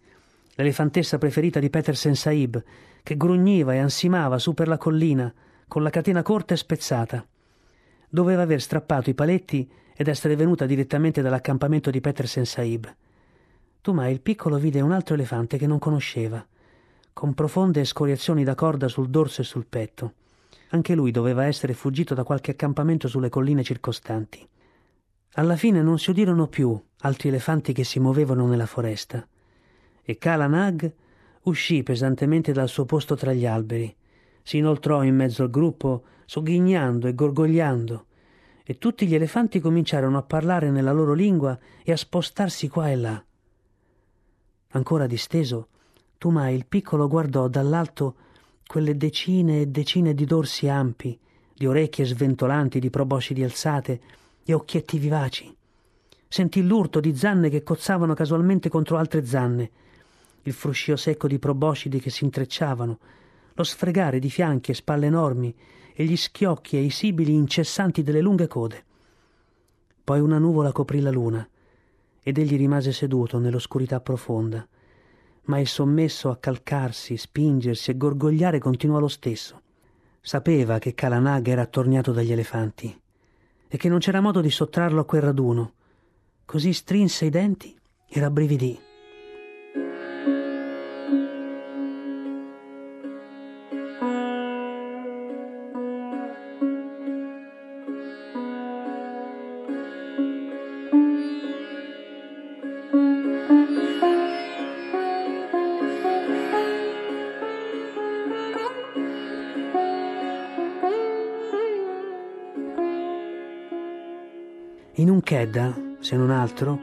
l'elefantessa 0.55 1.17
preferita 1.17 1.59
di 1.59 1.69
Petersen 1.69 2.15
Saib, 2.15 2.63
che 3.03 3.17
grugniva 3.17 3.73
e 3.73 3.79
ansimava 3.79 4.39
su 4.39 4.53
per 4.53 4.67
la 4.67 4.77
collina 4.77 5.33
con 5.67 5.83
la 5.83 5.89
catena 5.89 6.21
corta 6.21 6.53
e 6.53 6.57
spezzata. 6.57 7.25
Doveva 8.07 8.43
aver 8.43 8.61
strappato 8.61 9.09
i 9.09 9.13
paletti 9.13 9.69
ed 9.95 10.07
essere 10.07 10.35
venuta 10.35 10.65
direttamente 10.65 11.21
dall'accampamento 11.21 11.89
di 11.89 12.01
Petersen 12.01 12.45
Saib. 12.45 12.95
Tumai 13.81 14.11
il 14.11 14.21
piccolo 14.21 14.57
vide 14.57 14.81
un 14.81 14.91
altro 14.91 15.15
elefante 15.15 15.57
che 15.57 15.67
non 15.67 15.79
conosceva, 15.79 16.45
con 17.13 17.33
profonde 17.33 17.85
scoriazioni 17.85 18.43
da 18.43 18.55
corda 18.55 18.87
sul 18.87 19.09
dorso 19.09 19.41
e 19.41 19.45
sul 19.45 19.65
petto. 19.67 20.13
Anche 20.69 20.95
lui 20.95 21.11
doveva 21.11 21.45
essere 21.45 21.73
fuggito 21.73 22.13
da 22.13 22.23
qualche 22.23 22.51
accampamento 22.51 23.07
sulle 23.07 23.29
colline 23.29 23.63
circostanti. 23.63 24.47
Alla 25.37 25.57
fine 25.57 25.81
non 25.81 25.99
si 25.99 26.11
udirono 26.11 26.47
più 26.47 26.79
altri 26.99 27.27
elefanti 27.27 27.73
che 27.73 27.83
si 27.83 27.99
muovevano 27.99 28.47
nella 28.47 28.65
foresta, 28.65 29.27
e 30.01 30.17
Kala 30.17 30.47
Nag 30.47 30.93
uscì 31.43 31.83
pesantemente 31.83 32.53
dal 32.53 32.69
suo 32.69 32.85
posto 32.85 33.15
tra 33.15 33.33
gli 33.33 33.45
alberi, 33.45 33.93
si 34.41 34.57
inoltrò 34.57 35.03
in 35.03 35.13
mezzo 35.13 35.43
al 35.43 35.49
gruppo, 35.49 36.03
sogghignando 36.25 37.07
e 37.07 37.13
gorgogliando, 37.13 38.05
e 38.63 38.77
tutti 38.77 39.05
gli 39.05 39.13
elefanti 39.13 39.59
cominciarono 39.59 40.17
a 40.17 40.23
parlare 40.23 40.71
nella 40.71 40.93
loro 40.93 41.13
lingua 41.13 41.59
e 41.83 41.91
a 41.91 41.97
spostarsi 41.97 42.69
qua 42.69 42.89
e 42.89 42.95
là. 42.95 43.23
Ancora 44.69 45.05
disteso, 45.05 45.67
Tumai 46.17 46.55
il 46.55 46.65
piccolo 46.65 47.09
guardò 47.09 47.49
dall'alto 47.49 48.15
quelle 48.65 48.95
decine 48.95 49.61
e 49.61 49.67
decine 49.67 50.13
di 50.13 50.23
dorsi 50.23 50.69
ampi, 50.69 51.19
di 51.53 51.67
orecchie 51.67 52.05
sventolanti, 52.05 52.79
di 52.79 52.89
proboscidi 52.89 53.43
alzate 53.43 54.01
e 54.47 54.53
occhietti 54.53 54.99
vivaci. 54.99 55.53
Sentì 56.27 56.61
l'urto 56.61 56.99
di 56.99 57.15
zanne 57.15 57.49
che 57.49 57.63
cozzavano 57.63 58.13
casualmente 58.13 58.69
contro 58.69 58.97
altre 58.97 59.25
zanne, 59.25 59.71
il 60.43 60.53
fruscio 60.53 60.95
secco 60.95 61.27
di 61.27 61.39
proboscidi 61.39 61.99
che 61.99 62.11
si 62.11 62.23
intrecciavano, 62.23 62.99
lo 63.53 63.63
sfregare 63.63 64.19
di 64.19 64.29
fianchi 64.29 64.69
e 64.69 64.75
spalle 64.75 65.07
enormi 65.07 65.55
e 65.93 66.03
gli 66.03 66.15
schiocchi 66.15 66.77
e 66.77 66.81
i 66.81 66.91
sibili 66.91 67.33
incessanti 67.33 68.03
delle 68.03 68.21
lunghe 68.21 68.47
code. 68.47 68.83
Poi 70.03 70.19
una 70.19 70.37
nuvola 70.37 70.71
coprì 70.71 70.99
la 70.99 71.09
luna 71.09 71.47
ed 72.21 72.37
egli 72.37 72.57
rimase 72.57 72.91
seduto 72.91 73.39
nell'oscurità 73.39 73.99
profonda, 73.99 74.67
ma 75.45 75.59
il 75.59 75.67
sommesso 75.67 76.29
a 76.29 76.37
calcarsi, 76.37 77.17
spingersi 77.17 77.89
e 77.89 77.97
gorgogliare 77.97 78.59
continuò 78.59 78.99
lo 78.99 79.07
stesso. 79.07 79.61
Sapeva 80.21 80.77
che 80.77 80.93
Kalanag 80.93 81.47
era 81.47 81.61
attorniato 81.63 82.11
dagli 82.11 82.31
elefanti 82.31 82.99
e 83.67 83.77
che 83.77 83.89
non 83.89 83.99
c'era 83.99 84.21
modo 84.21 84.41
di 84.41 84.49
sottrarlo 84.49 85.01
a 85.01 85.05
quel 85.05 85.21
raduno. 85.21 85.73
Così 86.45 86.73
strinse 86.73 87.25
i 87.25 87.29
denti 87.29 87.75
e 88.07 88.19
rabbrividì. 88.19 88.84
In 114.97 115.09
un 115.09 115.19
Kedda, 115.19 115.75
se 115.99 116.15
non 116.15 116.29
altro, 116.29 116.79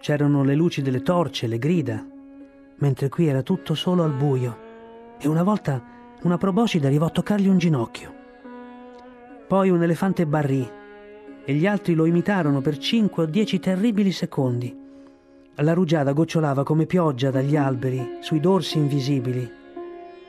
c'erano 0.00 0.42
le 0.42 0.54
luci 0.54 0.80
delle 0.80 1.02
torce, 1.02 1.46
le 1.46 1.58
grida, 1.58 2.02
mentre 2.76 3.10
qui 3.10 3.26
era 3.26 3.42
tutto 3.42 3.74
solo 3.74 4.02
al 4.02 4.12
buio 4.12 4.56
e 5.18 5.28
una 5.28 5.42
volta 5.42 5.82
una 6.22 6.38
proboscide 6.38 6.86
arrivò 6.86 7.04
a 7.04 7.10
toccargli 7.10 7.48
un 7.48 7.58
ginocchio. 7.58 8.14
Poi 9.46 9.68
un 9.68 9.82
elefante 9.82 10.24
barrì 10.24 10.66
e 11.44 11.52
gli 11.52 11.66
altri 11.66 11.92
lo 11.92 12.06
imitarono 12.06 12.62
per 12.62 12.78
cinque 12.78 13.24
o 13.24 13.26
dieci 13.26 13.60
terribili 13.60 14.10
secondi. 14.10 14.74
La 15.56 15.74
rugiada 15.74 16.14
gocciolava 16.14 16.62
come 16.62 16.86
pioggia 16.86 17.30
dagli 17.30 17.56
alberi 17.56 18.20
sui 18.20 18.40
dorsi 18.40 18.78
invisibili. 18.78 19.46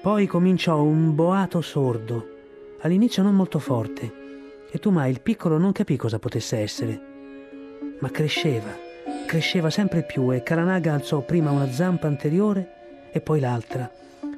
Poi 0.01 0.27
cominciò 0.27 0.81
un 0.81 1.15
boato 1.15 1.61
sordo, 1.61 2.27
all'inizio 2.81 3.23
non 3.23 3.35
molto 3.35 3.59
forte, 3.59 4.13
e 4.69 4.79
Tumai 4.79 5.09
il 5.09 5.21
piccolo 5.21 5.57
non 5.57 5.71
capì 5.71 5.95
cosa 5.95 6.19
potesse 6.19 6.57
essere 6.57 7.10
ma 8.01 8.09
cresceva, 8.09 8.75
cresceva 9.27 9.69
sempre 9.69 10.03
più 10.03 10.31
e 10.33 10.41
Kalanaga 10.41 10.93
alzò 10.93 11.21
prima 11.21 11.51
una 11.51 11.71
zampa 11.71 12.07
anteriore 12.07 13.09
e 13.11 13.21
poi 13.21 13.39
l'altra, 13.39 13.89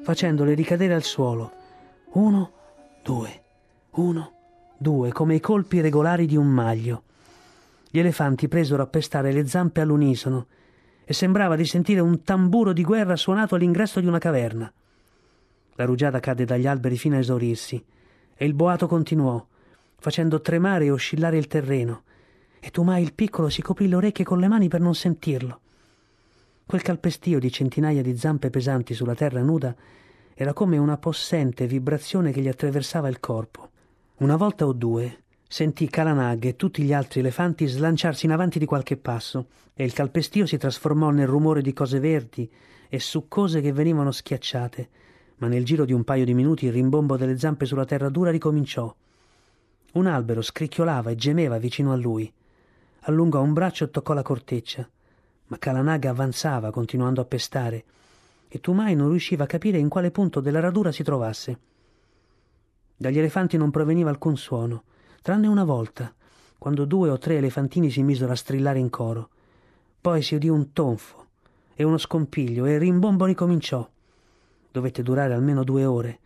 facendole 0.02 0.54
ricadere 0.54 0.92
al 0.92 1.02
suolo. 1.02 1.52
Uno, 2.12 2.52
due, 3.02 3.42
uno, 3.92 4.32
due, 4.76 5.12
come 5.12 5.36
i 5.36 5.40
colpi 5.40 5.80
regolari 5.80 6.26
di 6.26 6.36
un 6.36 6.46
maglio. 6.46 7.04
Gli 7.90 7.98
elefanti 7.98 8.48
presero 8.48 8.82
a 8.82 8.86
pestare 8.86 9.32
le 9.32 9.46
zampe 9.46 9.80
all'unisono 9.80 10.46
e 11.04 11.14
sembrava 11.14 11.56
di 11.56 11.64
sentire 11.64 12.00
un 12.00 12.22
tamburo 12.22 12.74
di 12.74 12.82
guerra 12.82 13.16
suonato 13.16 13.54
all'ingresso 13.54 13.98
di 14.00 14.06
una 14.06 14.18
caverna. 14.18 14.70
La 15.76 15.84
rugiada 15.86 16.20
cadde 16.20 16.44
dagli 16.44 16.66
alberi 16.66 16.98
fino 16.98 17.16
a 17.16 17.20
esaurirsi 17.20 17.82
e 18.36 18.44
il 18.44 18.52
boato 18.52 18.86
continuò, 18.86 19.44
facendo 19.96 20.42
tremare 20.42 20.84
e 20.84 20.90
oscillare 20.90 21.38
il 21.38 21.46
terreno, 21.46 22.02
e 22.64 22.70
Tomai 22.70 23.02
il 23.02 23.12
piccolo 23.12 23.50
si 23.50 23.60
coprì 23.60 23.88
le 23.88 23.96
orecchie 23.96 24.24
con 24.24 24.38
le 24.38 24.48
mani 24.48 24.68
per 24.68 24.80
non 24.80 24.94
sentirlo. 24.94 25.60
Quel 26.64 26.80
calpestio 26.80 27.38
di 27.38 27.52
centinaia 27.52 28.00
di 28.00 28.16
zampe 28.16 28.48
pesanti 28.48 28.94
sulla 28.94 29.14
terra 29.14 29.42
nuda 29.42 29.76
era 30.32 30.54
come 30.54 30.78
una 30.78 30.96
possente 30.96 31.66
vibrazione 31.66 32.32
che 32.32 32.40
gli 32.40 32.48
attraversava 32.48 33.08
il 33.08 33.20
corpo. 33.20 33.68
Una 34.16 34.36
volta 34.36 34.64
o 34.64 34.72
due 34.72 35.24
sentì 35.46 35.90
Kalanag 35.90 36.42
e 36.46 36.56
tutti 36.56 36.82
gli 36.82 36.94
altri 36.94 37.20
elefanti 37.20 37.66
slanciarsi 37.66 38.24
in 38.24 38.32
avanti 38.32 38.58
di 38.58 38.64
qualche 38.64 38.96
passo 38.96 39.48
e 39.74 39.84
il 39.84 39.92
calpestio 39.92 40.46
si 40.46 40.56
trasformò 40.56 41.10
nel 41.10 41.26
rumore 41.26 41.60
di 41.60 41.74
cose 41.74 42.00
verdi 42.00 42.50
e 42.88 42.98
succose 42.98 43.60
che 43.60 43.72
venivano 43.72 44.10
schiacciate, 44.10 44.88
ma 45.36 45.48
nel 45.48 45.66
giro 45.66 45.84
di 45.84 45.92
un 45.92 46.02
paio 46.02 46.24
di 46.24 46.32
minuti 46.32 46.64
il 46.64 46.72
rimbombo 46.72 47.18
delle 47.18 47.36
zampe 47.36 47.66
sulla 47.66 47.84
terra 47.84 48.08
dura 48.08 48.30
ricominciò. 48.30 48.92
Un 49.92 50.06
albero 50.06 50.40
scricchiolava 50.40 51.10
e 51.10 51.14
gemeva 51.14 51.58
vicino 51.58 51.92
a 51.92 51.96
lui 51.96 52.32
allungò 53.06 53.40
un 53.40 53.52
braccio 53.52 53.84
e 53.84 53.90
toccò 53.90 54.12
la 54.12 54.22
corteccia, 54.22 54.88
ma 55.46 55.58
Kalanaga 55.58 56.10
avanzava, 56.10 56.70
continuando 56.70 57.20
a 57.20 57.24
pestare, 57.24 57.84
e 58.48 58.60
Tumai 58.60 58.94
non 58.94 59.08
riusciva 59.08 59.44
a 59.44 59.48
capire 59.48 59.78
in 59.78 59.88
quale 59.88 60.10
punto 60.10 60.40
della 60.40 60.60
radura 60.60 60.92
si 60.92 61.02
trovasse. 61.02 61.58
Dagli 62.96 63.18
elefanti 63.18 63.56
non 63.56 63.70
proveniva 63.70 64.10
alcun 64.10 64.36
suono, 64.36 64.84
tranne 65.20 65.48
una 65.48 65.64
volta, 65.64 66.14
quando 66.56 66.84
due 66.84 67.10
o 67.10 67.18
tre 67.18 67.36
elefantini 67.36 67.90
si 67.90 68.02
misero 68.02 68.32
a 68.32 68.36
strillare 68.36 68.78
in 68.78 68.90
coro. 68.90 69.28
Poi 70.00 70.22
si 70.22 70.34
udì 70.34 70.48
un 70.48 70.72
tonfo 70.72 71.26
e 71.74 71.82
uno 71.82 71.98
scompiglio 71.98 72.64
e 72.64 72.74
il 72.74 72.80
rimbombo 72.80 73.24
ricominciò. 73.24 73.86
Dovette 74.70 75.02
durare 75.02 75.34
almeno 75.34 75.64
due 75.64 75.84
ore 75.84 76.20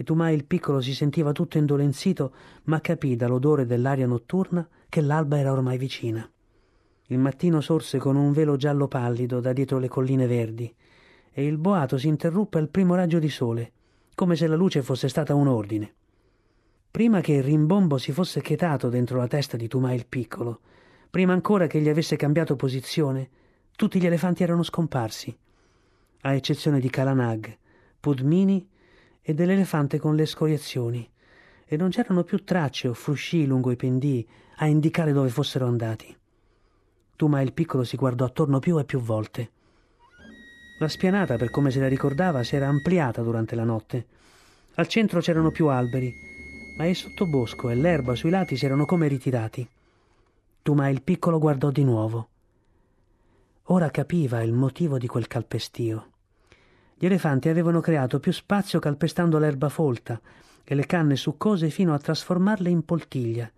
e 0.00 0.02
Tumai 0.02 0.34
il 0.34 0.46
piccolo 0.46 0.80
si 0.80 0.94
sentiva 0.94 1.30
tutto 1.32 1.58
indolenzito, 1.58 2.32
ma 2.64 2.80
capì 2.80 3.16
dall'odore 3.16 3.66
dell'aria 3.66 4.06
notturna 4.06 4.66
che 4.88 5.02
l'alba 5.02 5.36
era 5.36 5.52
ormai 5.52 5.76
vicina. 5.76 6.26
Il 7.08 7.18
mattino 7.18 7.60
sorse 7.60 7.98
con 7.98 8.16
un 8.16 8.32
velo 8.32 8.56
giallo 8.56 8.88
pallido 8.88 9.40
da 9.40 9.52
dietro 9.52 9.78
le 9.78 9.88
colline 9.88 10.26
verdi 10.26 10.74
e 11.30 11.44
il 11.44 11.58
boato 11.58 11.98
si 11.98 12.08
interruppe 12.08 12.56
al 12.56 12.70
primo 12.70 12.94
raggio 12.94 13.18
di 13.18 13.28
sole, 13.28 13.72
come 14.14 14.36
se 14.36 14.46
la 14.46 14.56
luce 14.56 14.80
fosse 14.80 15.06
stata 15.06 15.34
un 15.34 15.48
ordine. 15.48 15.94
Prima 16.90 17.20
che 17.20 17.34
il 17.34 17.42
rimbombo 17.42 17.98
si 17.98 18.12
fosse 18.12 18.40
chetato 18.40 18.88
dentro 18.88 19.18
la 19.18 19.26
testa 19.26 19.58
di 19.58 19.68
Tumai 19.68 19.96
il 19.96 20.06
piccolo, 20.06 20.60
prima 21.10 21.34
ancora 21.34 21.66
che 21.66 21.78
gli 21.78 21.90
avesse 21.90 22.16
cambiato 22.16 22.56
posizione, 22.56 23.28
tutti 23.76 24.00
gli 24.00 24.06
elefanti 24.06 24.44
erano 24.44 24.62
scomparsi, 24.62 25.36
a 26.22 26.32
eccezione 26.32 26.80
di 26.80 26.88
Kalanag, 26.88 27.54
Pudmini 28.00 28.66
e 29.30 29.34
dell'elefante 29.34 29.98
con 29.98 30.14
le 30.14 30.26
scoriazioni, 30.26 31.08
e 31.64 31.76
non 31.76 31.90
c'erano 31.90 32.24
più 32.24 32.44
tracce 32.44 32.88
o 32.88 32.94
frusci 32.94 33.46
lungo 33.46 33.70
i 33.70 33.76
pendii 33.76 34.28
a 34.56 34.66
indicare 34.66 35.12
dove 35.12 35.28
fossero 35.28 35.66
andati. 35.66 36.14
Tuma 37.16 37.40
il 37.40 37.52
piccolo 37.52 37.84
si 37.84 37.96
guardò 37.96 38.24
attorno 38.24 38.58
più 38.58 38.78
e 38.78 38.84
più 38.84 39.00
volte. 39.00 39.50
La 40.80 40.88
spianata, 40.88 41.36
per 41.36 41.50
come 41.50 41.70
se 41.70 41.78
la 41.78 41.88
ricordava, 41.88 42.42
si 42.42 42.56
era 42.56 42.66
ampliata 42.66 43.22
durante 43.22 43.54
la 43.54 43.64
notte. 43.64 44.06
Al 44.74 44.88
centro 44.88 45.20
c'erano 45.20 45.50
più 45.50 45.68
alberi, 45.68 46.12
ma 46.76 46.86
il 46.86 46.96
sottobosco 46.96 47.68
e 47.68 47.74
l'erba 47.74 48.14
sui 48.14 48.30
lati 48.30 48.56
si 48.56 48.64
erano 48.64 48.84
come 48.84 49.06
ritirati. 49.06 49.68
Tuma 50.62 50.88
il 50.88 51.02
piccolo 51.02 51.38
guardò 51.38 51.70
di 51.70 51.84
nuovo. 51.84 52.28
Ora 53.64 53.90
capiva 53.90 54.42
il 54.42 54.52
motivo 54.52 54.98
di 54.98 55.06
quel 55.06 55.26
calpestio. 55.26 56.08
Gli 57.02 57.06
elefanti 57.06 57.48
avevano 57.48 57.80
creato 57.80 58.20
più 58.20 58.30
spazio 58.30 58.78
calpestando 58.78 59.38
l'erba 59.38 59.70
folta 59.70 60.20
e 60.62 60.74
le 60.74 60.84
canne 60.84 61.16
succose 61.16 61.70
fino 61.70 61.94
a 61.94 61.98
trasformarle 61.98 62.68
in 62.68 62.84
poltiglia. 62.84 63.50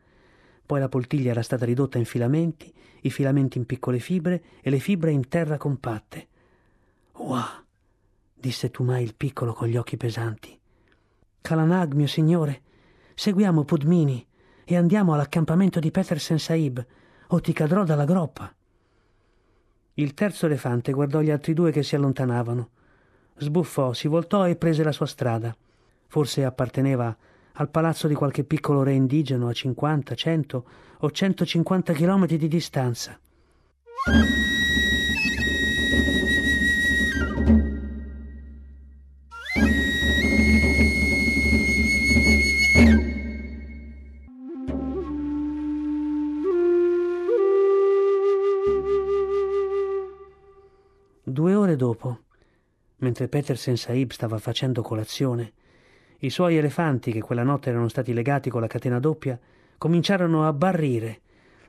Poi 0.65 0.79
la 0.79 0.89
poltiglia 0.89 1.33
era 1.33 1.43
stata 1.43 1.65
ridotta 1.65 1.99
in 1.99 2.05
filamenti, 2.05 2.73
i 3.01 3.11
filamenti 3.11 3.59
in 3.59 3.67
piccole 3.67 3.99
fibre 3.99 4.45
e 4.61 4.71
le 4.71 4.79
fibre 4.79 5.11
in 5.11 5.27
terra 5.27 5.57
compatte. 5.57 6.29
Uah! 7.15 7.65
disse 8.33 8.71
Tumai 8.71 9.03
il 9.03 9.17
piccolo 9.17 9.55
con 9.55 9.67
gli 9.67 9.77
occhi 9.77 9.97
pesanti. 9.97 10.57
Kalanag, 11.41 11.95
mio 11.95 12.07
signore, 12.07 12.63
seguiamo 13.17 13.65
Pudmini 13.65 14.25
e 14.63 14.77
andiamo 14.77 15.15
all'accampamento 15.15 15.81
di 15.81 15.91
Petersen 15.91 16.39
Saib, 16.39 16.87
o 17.27 17.41
ti 17.41 17.53
cadrò 17.53 17.83
dalla 17.83 18.05
groppa. 18.05 18.55
Il 19.95 20.15
terzo 20.15 20.47
elefante 20.47 20.93
guardò 20.93 21.21
gli 21.21 21.31
altri 21.31 21.55
due 21.55 21.73
che 21.73 21.83
si 21.83 21.97
allontanavano. 21.97 22.71
Sbuffò, 23.37 23.93
si 23.93 24.09
voltò 24.09 24.47
e 24.47 24.57
prese 24.57 24.83
la 24.83 24.93
sua 24.93 25.07
strada. 25.07 25.55
Forse 26.07 26.45
apparteneva 26.45 27.17
al 27.55 27.69
palazzo 27.69 28.07
di 28.09 28.15
qualche 28.15 28.45
piccolo 28.45 28.83
re 28.83 28.93
indigeno 28.93 29.49
a 29.49 29.53
50, 29.53 30.15
100 30.15 30.65
o 30.99 31.11
150 31.11 31.93
chilometri 31.93 32.37
di 32.37 32.49
distanza. 32.49 33.19
Mentre 53.03 53.29
Petersen 53.29 53.77
Saib 53.77 54.11
stava 54.13 54.39
facendo 54.39 54.83
colazione, 54.83 55.53
i 56.19 56.31
suoi 56.31 56.57
elefanti, 56.57 57.11
che 57.11 57.21
quella 57.21 57.43
notte 57.43 57.71
erano 57.71 57.89
stati 57.89 58.13
legati 58.13 58.49
con 58.49 58.61
la 58.61 58.69
catena 58.69 59.01
doppia, 59.01 59.39
cominciarono 59.77 60.47
a 60.47 60.53
barrire 60.53 61.21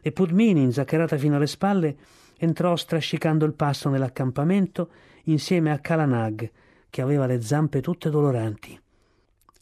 e 0.01 0.11
Pudmini, 0.11 0.61
inzaccherata 0.61 1.17
fino 1.17 1.37
alle 1.37 1.47
spalle, 1.47 1.95
entrò 2.37 2.75
strascicando 2.75 3.45
il 3.45 3.53
passo 3.53 3.89
nell'accampamento 3.89 4.89
insieme 5.23 5.71
a 5.71 5.79
Kalanag, 5.79 6.51
che 6.89 7.01
aveva 7.01 7.25
le 7.25 7.41
zampe 7.41 7.81
tutte 7.81 8.11
doloranti. 8.11 8.79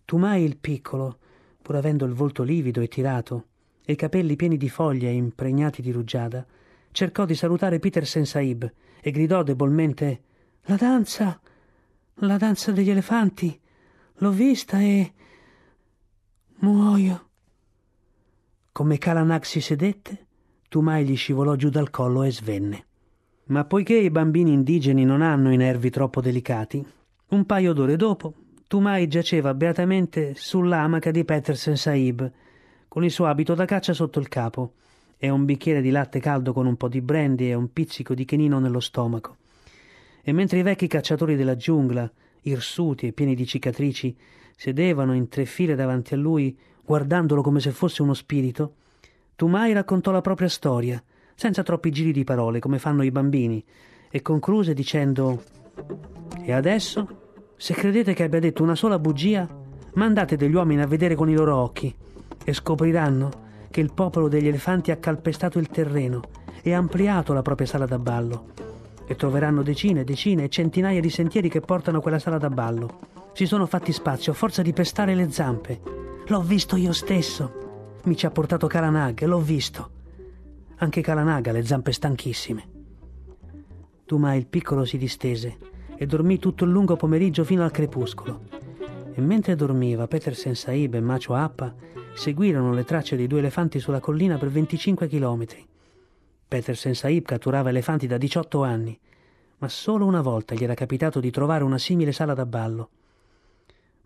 Tumai 0.03 0.43
il 0.43 0.57
piccolo, 0.57 1.19
pur 1.61 1.75
avendo 1.75 2.03
il 2.05 2.13
volto 2.13 2.43
livido 2.43 2.81
e 2.81 2.89
tirato 2.89 3.45
e 3.85 3.93
i 3.93 3.95
capelli 3.95 4.35
pieni 4.35 4.57
di 4.57 4.67
foglie 4.67 5.11
impregnati 5.11 5.81
di 5.81 5.91
rugiada, 5.91 6.45
cercò 6.91 7.23
di 7.23 7.35
salutare 7.35 7.79
Petersen 7.79 8.25
Saib 8.25 8.69
e 8.99 9.11
gridò 9.11 9.43
debolmente 9.43 10.21
La 10.63 10.75
danza! 10.75 11.39
La 12.15 12.37
danza 12.37 12.71
degli 12.71 12.89
elefanti! 12.89 13.59
L'ho 14.15 14.31
vista 14.31 14.79
e. 14.79 15.13
muoio. 16.57 17.29
Come 18.71 18.97
Kalanak 18.97 19.45
si 19.45 19.59
sedette, 19.59 20.27
Tumai 20.69 21.05
gli 21.05 21.15
scivolò 21.15 21.55
giù 21.55 21.69
dal 21.69 21.89
collo 21.89 22.23
e 22.23 22.31
svenne. 22.31 22.85
Ma 23.45 23.65
poiché 23.65 23.95
i 23.95 24.11
bambini 24.11 24.53
indigeni 24.53 25.03
non 25.03 25.21
hanno 25.21 25.51
i 25.51 25.57
nervi 25.57 25.89
troppo 25.89 26.21
delicati, 26.21 26.85
un 27.29 27.45
paio 27.45 27.73
d'ore 27.73 27.95
dopo 27.95 28.33
Tumai 28.67 29.07
giaceva 29.07 29.53
beatamente 29.53 30.33
sull'amaca 30.35 31.11
di 31.11 31.25
Petersen 31.25 31.75
Saib, 31.75 32.31
con 32.87 33.03
il 33.03 33.11
suo 33.11 33.25
abito 33.25 33.55
da 33.55 33.65
caccia 33.65 33.93
sotto 33.93 34.19
il 34.19 34.27
capo 34.27 34.75
e 35.17 35.29
un 35.29 35.43
bicchiere 35.43 35.81
di 35.81 35.89
latte 35.89 36.19
caldo 36.19 36.53
con 36.53 36.65
un 36.65 36.77
po' 36.77 36.87
di 36.87 37.01
brandy 37.01 37.49
e 37.49 37.53
un 37.53 37.73
pizzico 37.73 38.13
di 38.13 38.25
chenino 38.25 38.59
nello 38.59 38.79
stomaco. 38.79 39.37
E 40.23 40.31
mentre 40.31 40.59
i 40.59 40.63
vecchi 40.63 40.87
cacciatori 40.87 41.35
della 41.35 41.55
giungla 41.55 42.09
irsuti 42.43 43.07
e 43.07 43.13
pieni 43.13 43.35
di 43.35 43.45
cicatrici, 43.45 44.15
sedevano 44.55 45.13
in 45.13 45.27
tre 45.27 45.45
file 45.45 45.75
davanti 45.75 46.13
a 46.13 46.17
lui, 46.17 46.57
guardandolo 46.83 47.41
come 47.41 47.59
se 47.59 47.71
fosse 47.71 48.01
uno 48.01 48.13
spirito, 48.13 48.75
Tumai 49.35 49.73
raccontò 49.73 50.11
la 50.11 50.21
propria 50.21 50.49
storia, 50.49 51.01
senza 51.33 51.63
troppi 51.63 51.89
giri 51.89 52.11
di 52.11 52.23
parole, 52.23 52.59
come 52.59 52.77
fanno 52.77 53.01
i 53.01 53.09
bambini, 53.09 53.63
e 54.09 54.21
concluse 54.21 54.73
dicendo 54.73 55.41
E 56.43 56.51
adesso, 56.51 57.07
se 57.55 57.73
credete 57.73 58.13
che 58.13 58.23
abbia 58.23 58.39
detto 58.39 58.61
una 58.61 58.75
sola 58.75 58.99
bugia, 58.99 59.47
mandate 59.93 60.35
degli 60.35 60.53
uomini 60.53 60.81
a 60.81 60.87
vedere 60.87 61.15
con 61.15 61.29
i 61.29 61.33
loro 61.33 61.55
occhi, 61.55 61.93
e 62.43 62.53
scopriranno 62.53 63.49
che 63.71 63.81
il 63.81 63.93
popolo 63.93 64.27
degli 64.27 64.47
elefanti 64.47 64.91
ha 64.91 64.97
calpestato 64.97 65.57
il 65.57 65.69
terreno 65.69 66.21
e 66.61 66.73
ampliato 66.73 67.33
la 67.33 67.41
propria 67.41 67.65
sala 67.65 67.85
da 67.85 67.97
ballo 67.97 68.70
e 69.11 69.15
troveranno 69.17 69.61
decine, 69.61 70.05
decine 70.05 70.45
e 70.45 70.49
centinaia 70.49 71.01
di 71.01 71.09
sentieri 71.09 71.49
che 71.49 71.59
portano 71.59 71.99
quella 71.99 72.17
sala 72.17 72.37
da 72.37 72.49
ballo. 72.49 72.99
Si 73.33 73.45
sono 73.45 73.65
fatti 73.65 73.91
spazio 73.91 74.31
a 74.31 74.35
forza 74.35 74.61
di 74.61 74.71
pestare 74.71 75.15
le 75.15 75.29
zampe. 75.29 75.81
L'ho 76.27 76.41
visto 76.41 76.77
io 76.77 76.93
stesso. 76.93 77.99
Mi 78.03 78.15
ci 78.15 78.25
ha 78.25 78.31
portato 78.31 78.67
Kalanag, 78.67 79.21
l'ho 79.25 79.41
visto. 79.41 79.89
Anche 80.77 81.01
Kalanag 81.01 81.47
ha 81.47 81.51
le 81.51 81.65
zampe 81.65 81.91
stanchissime. 81.91 82.69
Tuma 84.05 84.33
il 84.33 84.47
piccolo 84.47 84.85
si 84.85 84.97
distese 84.97 85.57
e 85.97 86.05
dormì 86.05 86.39
tutto 86.39 86.63
il 86.63 86.71
lungo 86.71 86.95
pomeriggio 86.95 87.43
fino 87.43 87.65
al 87.65 87.71
crepuscolo. 87.71 88.39
E 89.13 89.19
mentre 89.19 89.55
dormiva, 89.55 90.07
Petersen 90.07 90.55
Saib 90.55 90.93
e 90.93 91.01
Macho 91.01 91.33
Appa 91.33 91.75
seguirono 92.13 92.71
le 92.71 92.85
tracce 92.85 93.17
dei 93.17 93.27
due 93.27 93.39
elefanti 93.39 93.77
sulla 93.81 93.99
collina 93.99 94.37
per 94.37 94.49
25 94.49 95.09
chilometri. 95.09 95.67
Petersen 96.51 96.95
Saib 96.95 97.23
catturava 97.23 97.69
elefanti 97.69 98.07
da 98.07 98.17
18 98.17 98.61
anni, 98.61 98.99
ma 99.59 99.69
solo 99.69 100.05
una 100.05 100.19
volta 100.19 100.53
gli 100.53 100.65
era 100.65 100.73
capitato 100.73 101.21
di 101.21 101.31
trovare 101.31 101.63
una 101.63 101.77
simile 101.77 102.11
sala 102.11 102.33
da 102.33 102.45
ballo. 102.45 102.89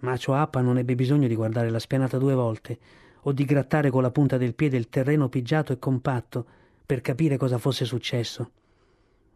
Macio 0.01 0.35
Appa 0.35 0.61
non 0.61 0.77
ebbe 0.77 0.93
bisogno 0.93 1.27
di 1.27 1.33
guardare 1.33 1.71
la 1.71 1.79
spianata 1.79 2.19
due 2.19 2.35
volte 2.35 2.77
o 3.21 3.31
di 3.31 3.45
grattare 3.45 3.89
con 3.89 4.03
la 4.03 4.11
punta 4.11 4.37
del 4.37 4.53
piede 4.53 4.77
il 4.77 4.89
terreno 4.89 5.27
pigiato 5.27 5.73
e 5.73 5.79
compatto 5.79 6.45
per 6.85 7.01
capire 7.01 7.37
cosa 7.37 7.57
fosse 7.57 7.83
successo. 7.83 8.51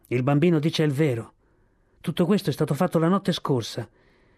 Il 0.06 0.22
bambino 0.22 0.60
dice 0.60 0.84
il 0.84 0.92
vero. 0.92 1.32
Tutto 2.00 2.24
questo 2.26 2.50
è 2.50 2.52
stato 2.52 2.74
fatto 2.74 3.00
la 3.00 3.08
notte 3.08 3.32
scorsa 3.32 3.88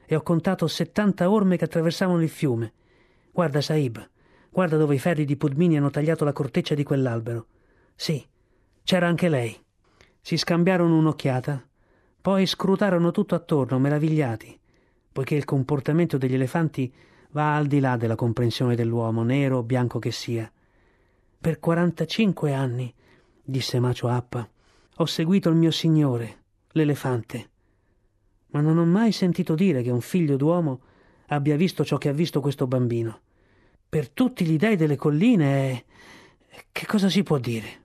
e 0.07 0.15
ho 0.15 0.23
contato 0.23 0.67
settanta 0.67 1.29
orme 1.29 1.59
che 1.59 1.65
attraversavano 1.65 2.23
il 2.23 2.31
fiume. 2.31 2.73
Guarda, 3.33 3.61
Saib, 3.61 4.09
guarda 4.49 4.79
dove 4.79 4.95
i 4.95 4.99
ferri 4.99 5.27
di 5.27 5.37
Pudmini 5.37 5.77
hanno 5.77 5.91
tagliato 5.91 6.25
la 6.25 6.33
corteccia 6.33 6.75
di 6.75 6.85
quell'albero. 6.85 7.47
Sì, 7.95 8.31
c'era 8.85 9.07
anche 9.07 9.29
lei. 9.29 9.57
Si 10.21 10.37
scambiarono 10.37 10.97
un'occhiata, 10.97 11.67
poi 12.21 12.47
scrutarono 12.47 13.11
tutto 13.11 13.35
attorno, 13.35 13.79
meravigliati, 13.79 14.59
poiché 15.11 15.35
il 15.35 15.45
comportamento 15.45 16.19
degli 16.19 16.35
elefanti 16.35 16.93
va 17.31 17.57
al 17.57 17.67
di 17.67 17.81
là 17.81 17.97
della 17.97 18.15
comprensione 18.15 18.77
dell'uomo, 18.77 19.23
nero 19.23 19.59
o 19.59 19.63
bianco 19.63 19.99
che 19.99 20.13
sia. 20.13 20.51
Per 21.41 21.59
quarantacinque 21.59 22.53
anni, 22.53 22.93
disse 23.43 23.81
Macio 23.81 24.09
Appa, 24.09 24.49
ho 24.97 25.07
seguito 25.07 25.49
il 25.49 25.57
mio 25.57 25.71
signore, 25.71 26.43
l'elefante, 26.73 27.51
ma 28.49 28.61
non 28.61 28.79
ho 28.79 28.85
mai 28.85 29.13
sentito 29.13 29.55
dire 29.55 29.83
che 29.83 29.91
un 29.91 30.01
figlio 30.01 30.37
d'uomo 30.37 30.81
abbia 31.27 31.57
visto 31.57 31.85
ciò 31.85 31.99
che 31.99 32.09
ha 32.09 32.13
visto 32.13 32.41
questo 32.41 32.67
bambino. 32.67 33.21
Per 33.89 34.11
tutti 34.11 34.45
gli 34.45 34.57
dei 34.57 34.77
delle 34.77 34.97
colline, 34.97 35.85
che 36.71 36.87
cosa 36.87 37.09
si 37.09 37.23
può 37.23 37.39
dire? 37.39 37.82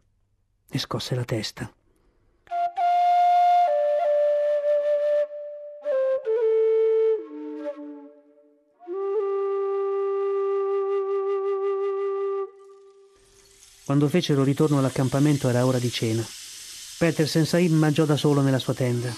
E 0.70 0.78
scosse 0.78 1.16
la 1.16 1.24
testa. 1.24 1.72
Quando 13.88 14.10
fecero 14.10 14.44
ritorno 14.44 14.80
all'accampamento 14.80 15.48
era 15.48 15.66
ora 15.66 15.80
di 15.80 15.90
cena. 15.90 16.22
Petersen 17.00 17.46
Saib 17.46 17.72
mangiò 17.72 18.04
da 18.04 18.18
solo 18.18 18.42
nella 18.42 18.60
sua 18.60 18.74
tenda, 18.74 19.14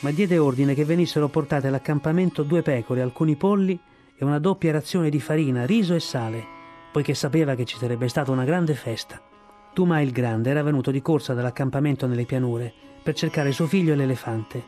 ma 0.00 0.10
diede 0.12 0.38
ordine 0.38 0.72
che 0.72 0.86
venissero 0.86 1.28
portate 1.28 1.66
all'accampamento 1.66 2.42
due 2.42 2.62
pecore, 2.62 3.02
alcuni 3.02 3.36
polli 3.36 3.78
e 4.16 4.24
una 4.24 4.38
doppia 4.38 4.72
razione 4.72 5.10
di 5.10 5.20
farina, 5.20 5.66
riso 5.66 5.94
e 5.94 6.00
sale, 6.00 6.42
poiché 6.90 7.12
sapeva 7.12 7.54
che 7.54 7.66
ci 7.66 7.76
sarebbe 7.76 8.08
stata 8.08 8.30
una 8.30 8.44
grande 8.44 8.74
festa. 8.74 9.31
Tuma 9.72 10.00
il 10.00 10.12
Grande 10.12 10.50
era 10.50 10.62
venuto 10.62 10.90
di 10.90 11.00
corsa 11.00 11.32
dall'accampamento 11.32 12.06
nelle 12.06 12.26
pianure 12.26 12.70
per 13.02 13.14
cercare 13.14 13.52
suo 13.52 13.66
figlio 13.66 13.94
e 13.94 13.96
l'elefante. 13.96 14.62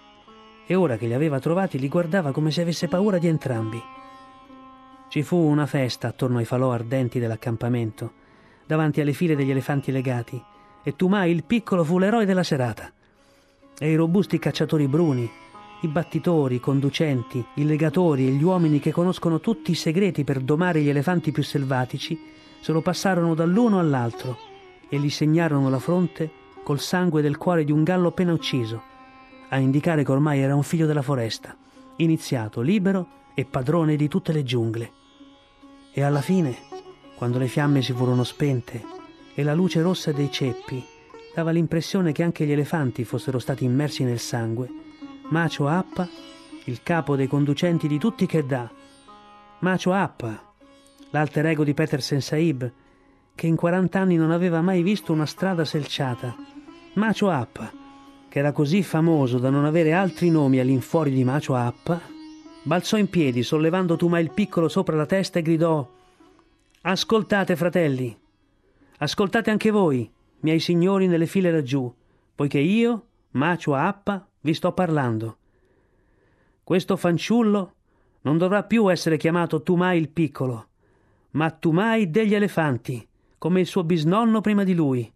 E 0.67 0.75
ora 0.75 0.97
che 0.97 1.07
li 1.07 1.13
aveva 1.13 1.39
trovati 1.39 1.79
li 1.79 1.89
guardava 1.89 2.33
come 2.33 2.51
se 2.51 2.63
avesse 2.63 2.89
paura 2.89 3.19
di 3.19 3.27
entrambi. 3.27 3.83
Ci 5.09 5.23
fu 5.23 5.37
una 5.37 5.67
festa 5.67 6.09
attorno 6.09 6.39
ai 6.39 6.47
falò 6.47 6.73
ardenti 6.73 7.19
dell'accampamento, 7.19 8.13
davanti 8.67 9.03
alle 9.03 9.13
file 9.13 9.37
degli 9.37 9.51
elefanti 9.51 9.93
legati, 9.93 10.43
e 10.83 10.97
Tumai 10.97 11.31
il 11.31 11.45
piccolo 11.45 11.85
fu 11.85 11.99
l'eroe 11.99 12.25
della 12.25 12.43
serata. 12.43 12.91
E 13.79 13.91
i 13.91 13.97
robusti 13.97 14.39
cacciatori 14.39 14.89
bruni, 14.89 15.31
i 15.83 15.89
battitori, 15.89 16.55
i 16.55 16.61
conducenti, 16.61 17.45
i 17.57 17.67
legatori 17.67 18.27
e 18.27 18.31
gli 18.31 18.43
uomini 18.43 18.81
che 18.81 18.91
conoscono 18.91 19.39
tutti 19.41 19.71
i 19.71 19.75
segreti 19.75 20.25
per 20.25 20.41
domare 20.41 20.81
gli 20.81 20.89
elefanti 20.89 21.31
più 21.31 21.43
selvatici, 21.43 22.19
se 22.59 22.73
lo 22.73 22.81
passarono 22.81 23.35
dall'uno 23.35 23.79
all'altro 23.79 24.53
e 24.89 24.99
gli 24.99 25.11
segnarono 25.11 25.69
la 25.69 25.79
fronte 25.79 26.31
col 26.63 26.81
sangue 26.81 27.23
del 27.23 27.37
cuore 27.37 27.65
di 27.65 27.73
un 27.73 27.83
gallo 27.83 28.09
appena 28.09 28.33
ucciso, 28.33 28.83
a 29.51 29.59
indicare 29.59 30.03
che 30.03 30.11
ormai 30.11 30.41
era 30.41 30.55
un 30.55 30.63
figlio 30.63 30.87
della 30.87 31.03
foresta, 31.03 31.57
iniziato, 31.97 32.61
libero 32.61 33.09
e 33.35 33.45
padrone 33.45 33.97
di 33.97 34.09
tutte 34.09 34.33
le 34.33 34.43
giungle. 34.43 34.93
E 35.93 36.03
alla 36.03 36.21
fine, 36.21 36.57
quando 37.17 37.39
le 37.39 37.47
fiamme 37.47 37.83
si 37.83 37.93
furono 37.93 38.25
spente 38.25 38.83
e 39.35 39.43
la 39.43 39.55
luce 39.55 39.83
rossa 39.83 40.13
dei 40.13 40.31
ceppi 40.31 40.85
dava 41.35 41.51
l'impressione 41.51 42.13
che 42.13 42.23
anche 42.23 42.47
gli 42.47 42.53
elefanti 42.53 43.05
fossero 43.05 43.39
stati 43.39 43.65
immersi 43.65 44.05
nel 44.05 44.19
sangue, 44.19 44.69
Macio 45.29 45.69
Appa, 45.69 46.09
il 46.65 46.83
capo 46.83 47.17
dei 47.17 47.27
conducenti 47.27 47.89
di 47.89 47.99
tutti 47.99 48.27
dà, 48.47 48.71
Macio 49.61 49.93
Appa, 49.93 50.53
l'alter 51.11 51.47
ego 51.47 51.65
di 51.65 51.75
Petersen 51.75 52.21
Saib, 52.21 52.73
che 53.35 53.47
in 53.47 53.57
40 53.57 53.99
anni 53.99 54.17
non 54.17 54.31
aveva 54.31 54.63
mai 54.63 54.83
visto 54.83 55.13
una 55.13 55.27
strada 55.27 55.65
selciata, 55.65 56.35
Macio 56.95 57.29
Appa, 57.31 57.71
che 58.29 58.39
era 58.39 58.53
così 58.53 58.83
famoso 58.83 59.39
da 59.39 59.51
non 59.51 59.65
avere 59.65 59.93
altri 59.93 60.31
nomi 60.31 60.61
all'infuori 60.61 61.11
di 61.11 61.25
Macio 61.25 61.55
Appa, 61.55 62.01
balzò 62.63 62.97
in 62.97 63.09
piedi, 63.09 63.43
sollevando 63.43 63.97
Tuma 63.97 64.21
il 64.21 64.31
piccolo 64.31 64.69
sopra 64.69 64.97
la 64.97 65.07
testa 65.07 65.39
e 65.39 65.43
gridò 65.43 65.89
Ascoltate, 66.83 67.57
fratelli, 67.57 68.17
ascoltate 68.99 69.51
anche 69.51 69.71
voi, 69.71 70.11
miei 70.41 70.61
signori 70.61 71.07
nelle 71.07 71.27
file 71.27 71.51
laggiù, 71.51 71.93
poiché 72.35 72.59
io, 72.59 73.07
Macio 73.31 73.75
Appa, 73.75 74.27
vi 74.41 74.53
sto 74.53 74.73
parlando. 74.73 75.39
Questo 76.63 76.97
fanciullo 76.97 77.75
non 78.23 78.39
dovrà 78.39 78.63
più 78.63 78.91
essere 78.91 79.17
chiamato 79.17 79.63
Tumai 79.63 79.99
il 79.99 80.09
piccolo, 80.09 80.67
ma 81.33 81.51
Tumai 81.51 82.11
degli 82.11 82.35
elefanti, 82.35 83.07
come 83.39 83.61
il 83.61 83.67
suo 83.67 83.85
bisnonno 83.85 84.41
prima 84.41 84.65
di 84.65 84.75
lui. 84.75 85.13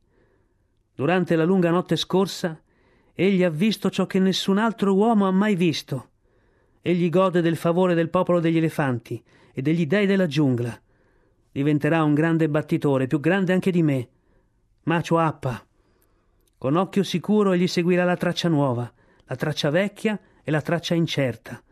Durante 0.94 1.36
la 1.36 1.44
lunga 1.44 1.70
notte 1.70 1.96
scorsa, 1.96 2.60
egli 3.14 3.42
ha 3.42 3.50
visto 3.50 3.90
ciò 3.90 4.06
che 4.06 4.18
nessun 4.18 4.58
altro 4.58 4.94
uomo 4.94 5.26
ha 5.26 5.30
mai 5.30 5.54
visto. 5.54 6.10
Egli 6.82 7.08
gode 7.08 7.40
del 7.40 7.56
favore 7.56 7.94
del 7.94 8.10
popolo 8.10 8.40
degli 8.40 8.56
elefanti 8.56 9.22
e 9.52 9.62
degli 9.62 9.86
dei 9.86 10.06
della 10.06 10.26
giungla. 10.26 10.80
Diventerà 11.50 12.02
un 12.02 12.14
grande 12.14 12.48
battitore, 12.48 13.06
più 13.06 13.20
grande 13.20 13.52
anche 13.52 13.70
di 13.70 13.82
me. 13.82 14.08
Macio 14.84 15.18
Appa. 15.18 15.64
Con 16.56 16.76
occhio 16.76 17.02
sicuro 17.02 17.52
egli 17.52 17.66
seguirà 17.66 18.04
la 18.04 18.16
traccia 18.16 18.48
nuova, 18.48 18.92
la 19.24 19.36
traccia 19.36 19.70
vecchia 19.70 20.18
e 20.42 20.50
la 20.50 20.60
traccia 20.60 20.94
incerta. 20.94 21.62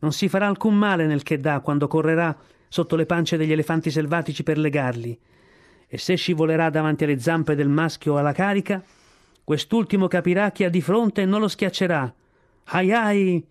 Non 0.00 0.12
si 0.12 0.28
farà 0.28 0.46
alcun 0.46 0.76
male 0.76 1.06
nel 1.06 1.22
che 1.22 1.40
quando 1.62 1.86
correrà 1.86 2.36
sotto 2.68 2.96
le 2.96 3.06
pance 3.06 3.36
degli 3.36 3.52
elefanti 3.52 3.90
selvatici 3.90 4.42
per 4.42 4.58
legarli, 4.58 5.18
e 5.92 5.98
se 5.98 6.14
scivolerà 6.14 6.70
davanti 6.70 7.02
alle 7.02 7.18
zampe 7.18 7.56
del 7.56 7.68
maschio 7.68 8.16
alla 8.16 8.30
carica, 8.30 8.80
quest'ultimo 9.42 10.06
capirà 10.06 10.52
chi 10.52 10.62
ha 10.62 10.70
di 10.70 10.80
fronte 10.80 11.22
e 11.22 11.24
non 11.24 11.40
lo 11.40 11.48
schiaccerà. 11.48 12.14
Ai 12.66 12.92
ai, 12.92 13.44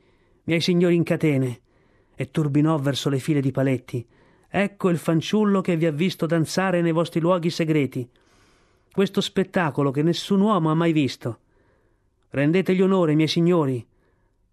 miei 0.44 0.62
signori 0.62 0.96
in 0.96 1.04
catene! 1.04 1.60
E 2.16 2.32
turbinò 2.32 2.78
verso 2.78 3.10
le 3.10 3.20
file 3.20 3.42
di 3.42 3.52
paletti. 3.52 4.08
Ecco 4.48 4.88
il 4.88 4.98
fanciullo 4.98 5.60
che 5.60 5.76
vi 5.76 5.86
ha 5.86 5.92
visto 5.92 6.26
danzare 6.26 6.82
nei 6.82 6.94
vostri 6.94 7.20
luoghi 7.20 7.50
segreti. 7.50 8.10
Questo 8.90 9.20
spettacolo 9.20 9.92
che 9.92 10.02
nessun 10.02 10.40
uomo 10.40 10.72
ha 10.72 10.74
mai 10.76 10.94
visto. 10.94 11.40
Rendetegli 12.30 12.82
onore, 12.82 13.16
miei 13.16 13.28
signori. 13.28 13.86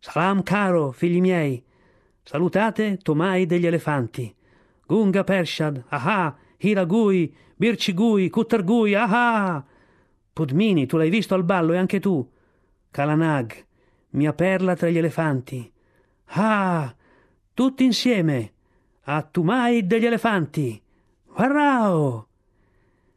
Salam 0.01 0.42
caro, 0.42 0.90
figli 0.90 1.20
miei. 1.20 1.62
Salutate 2.25 2.99
Tomai 2.99 3.46
degli 3.46 3.66
elefanti. 3.66 4.35
Gunga 4.85 5.22
Pershad, 5.22 5.85
aha, 5.87 6.37
Hiragui, 6.59 7.35
Bircigui, 7.57 8.31
Kuttargui, 8.31 8.95
aha! 8.95 9.64
Pudmini, 10.33 10.87
tu 10.87 10.97
l'hai 10.97 11.11
visto 11.11 11.35
al 11.35 11.45
ballo 11.45 11.73
e 11.73 11.79
anche 11.79 12.01
tu. 12.01 12.29
Kalanag, 12.90 13.64
mia 14.11 14.33
perla 14.33 14.75
tra 14.75 14.88
gli 14.88 14.99
elefanti. 14.99 15.71
Ah! 16.27 16.95
Tutti 17.55 17.85
insieme. 17.85 18.53
A 19.05 19.23
Tumai 19.23 19.87
degli 19.87 20.07
elefanti. 20.07 20.81
Warrao! 21.37 22.29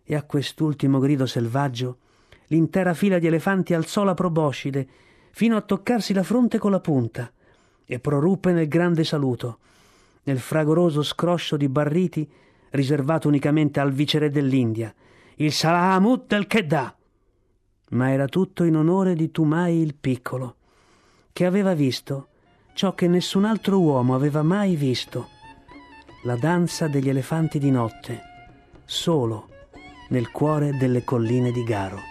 E 0.03 0.15
a 0.15 0.23
quest'ultimo 0.23 0.99
grido 0.99 1.25
selvaggio 1.25 1.97
l'intera 2.49 2.93
fila 2.93 3.19
di 3.19 3.27
elefanti 3.27 3.73
alzò 3.73 4.03
la 4.03 4.13
proboscide 4.13 4.87
fino 5.31 5.55
a 5.55 5.61
toccarsi 5.61 6.13
la 6.13 6.23
fronte 6.23 6.57
con 6.57 6.71
la 6.71 6.79
punta 6.79 7.31
e 7.85 7.99
proruppe 7.99 8.51
nel 8.51 8.67
grande 8.67 9.03
saluto, 9.03 9.59
nel 10.23 10.39
fragoroso 10.39 11.01
scroscio 11.01 11.57
di 11.57 11.69
barriti 11.69 12.29
riservato 12.71 13.27
unicamente 13.27 13.79
al 13.79 13.91
viceré 13.91 14.29
dell'India, 14.29 14.93
il 15.35 15.51
Salamut 15.51 16.27
del 16.27 16.47
Keddah. 16.47 16.95
Ma 17.91 18.11
era 18.11 18.27
tutto 18.27 18.63
in 18.63 18.75
onore 18.75 19.15
di 19.15 19.31
Tumai 19.31 19.79
il 19.79 19.95
piccolo, 19.95 20.55
che 21.31 21.45
aveva 21.45 21.73
visto 21.73 22.27
ciò 22.73 22.93
che 22.93 23.07
nessun 23.07 23.45
altro 23.45 23.79
uomo 23.79 24.15
aveva 24.15 24.41
mai 24.41 24.75
visto, 24.75 25.27
la 26.23 26.35
danza 26.35 26.87
degli 26.87 27.09
elefanti 27.09 27.59
di 27.59 27.71
notte, 27.71 28.21
solo 28.85 29.49
nel 30.09 30.31
cuore 30.31 30.77
delle 30.77 31.03
colline 31.03 31.51
di 31.51 31.63
Garo. 31.63 32.08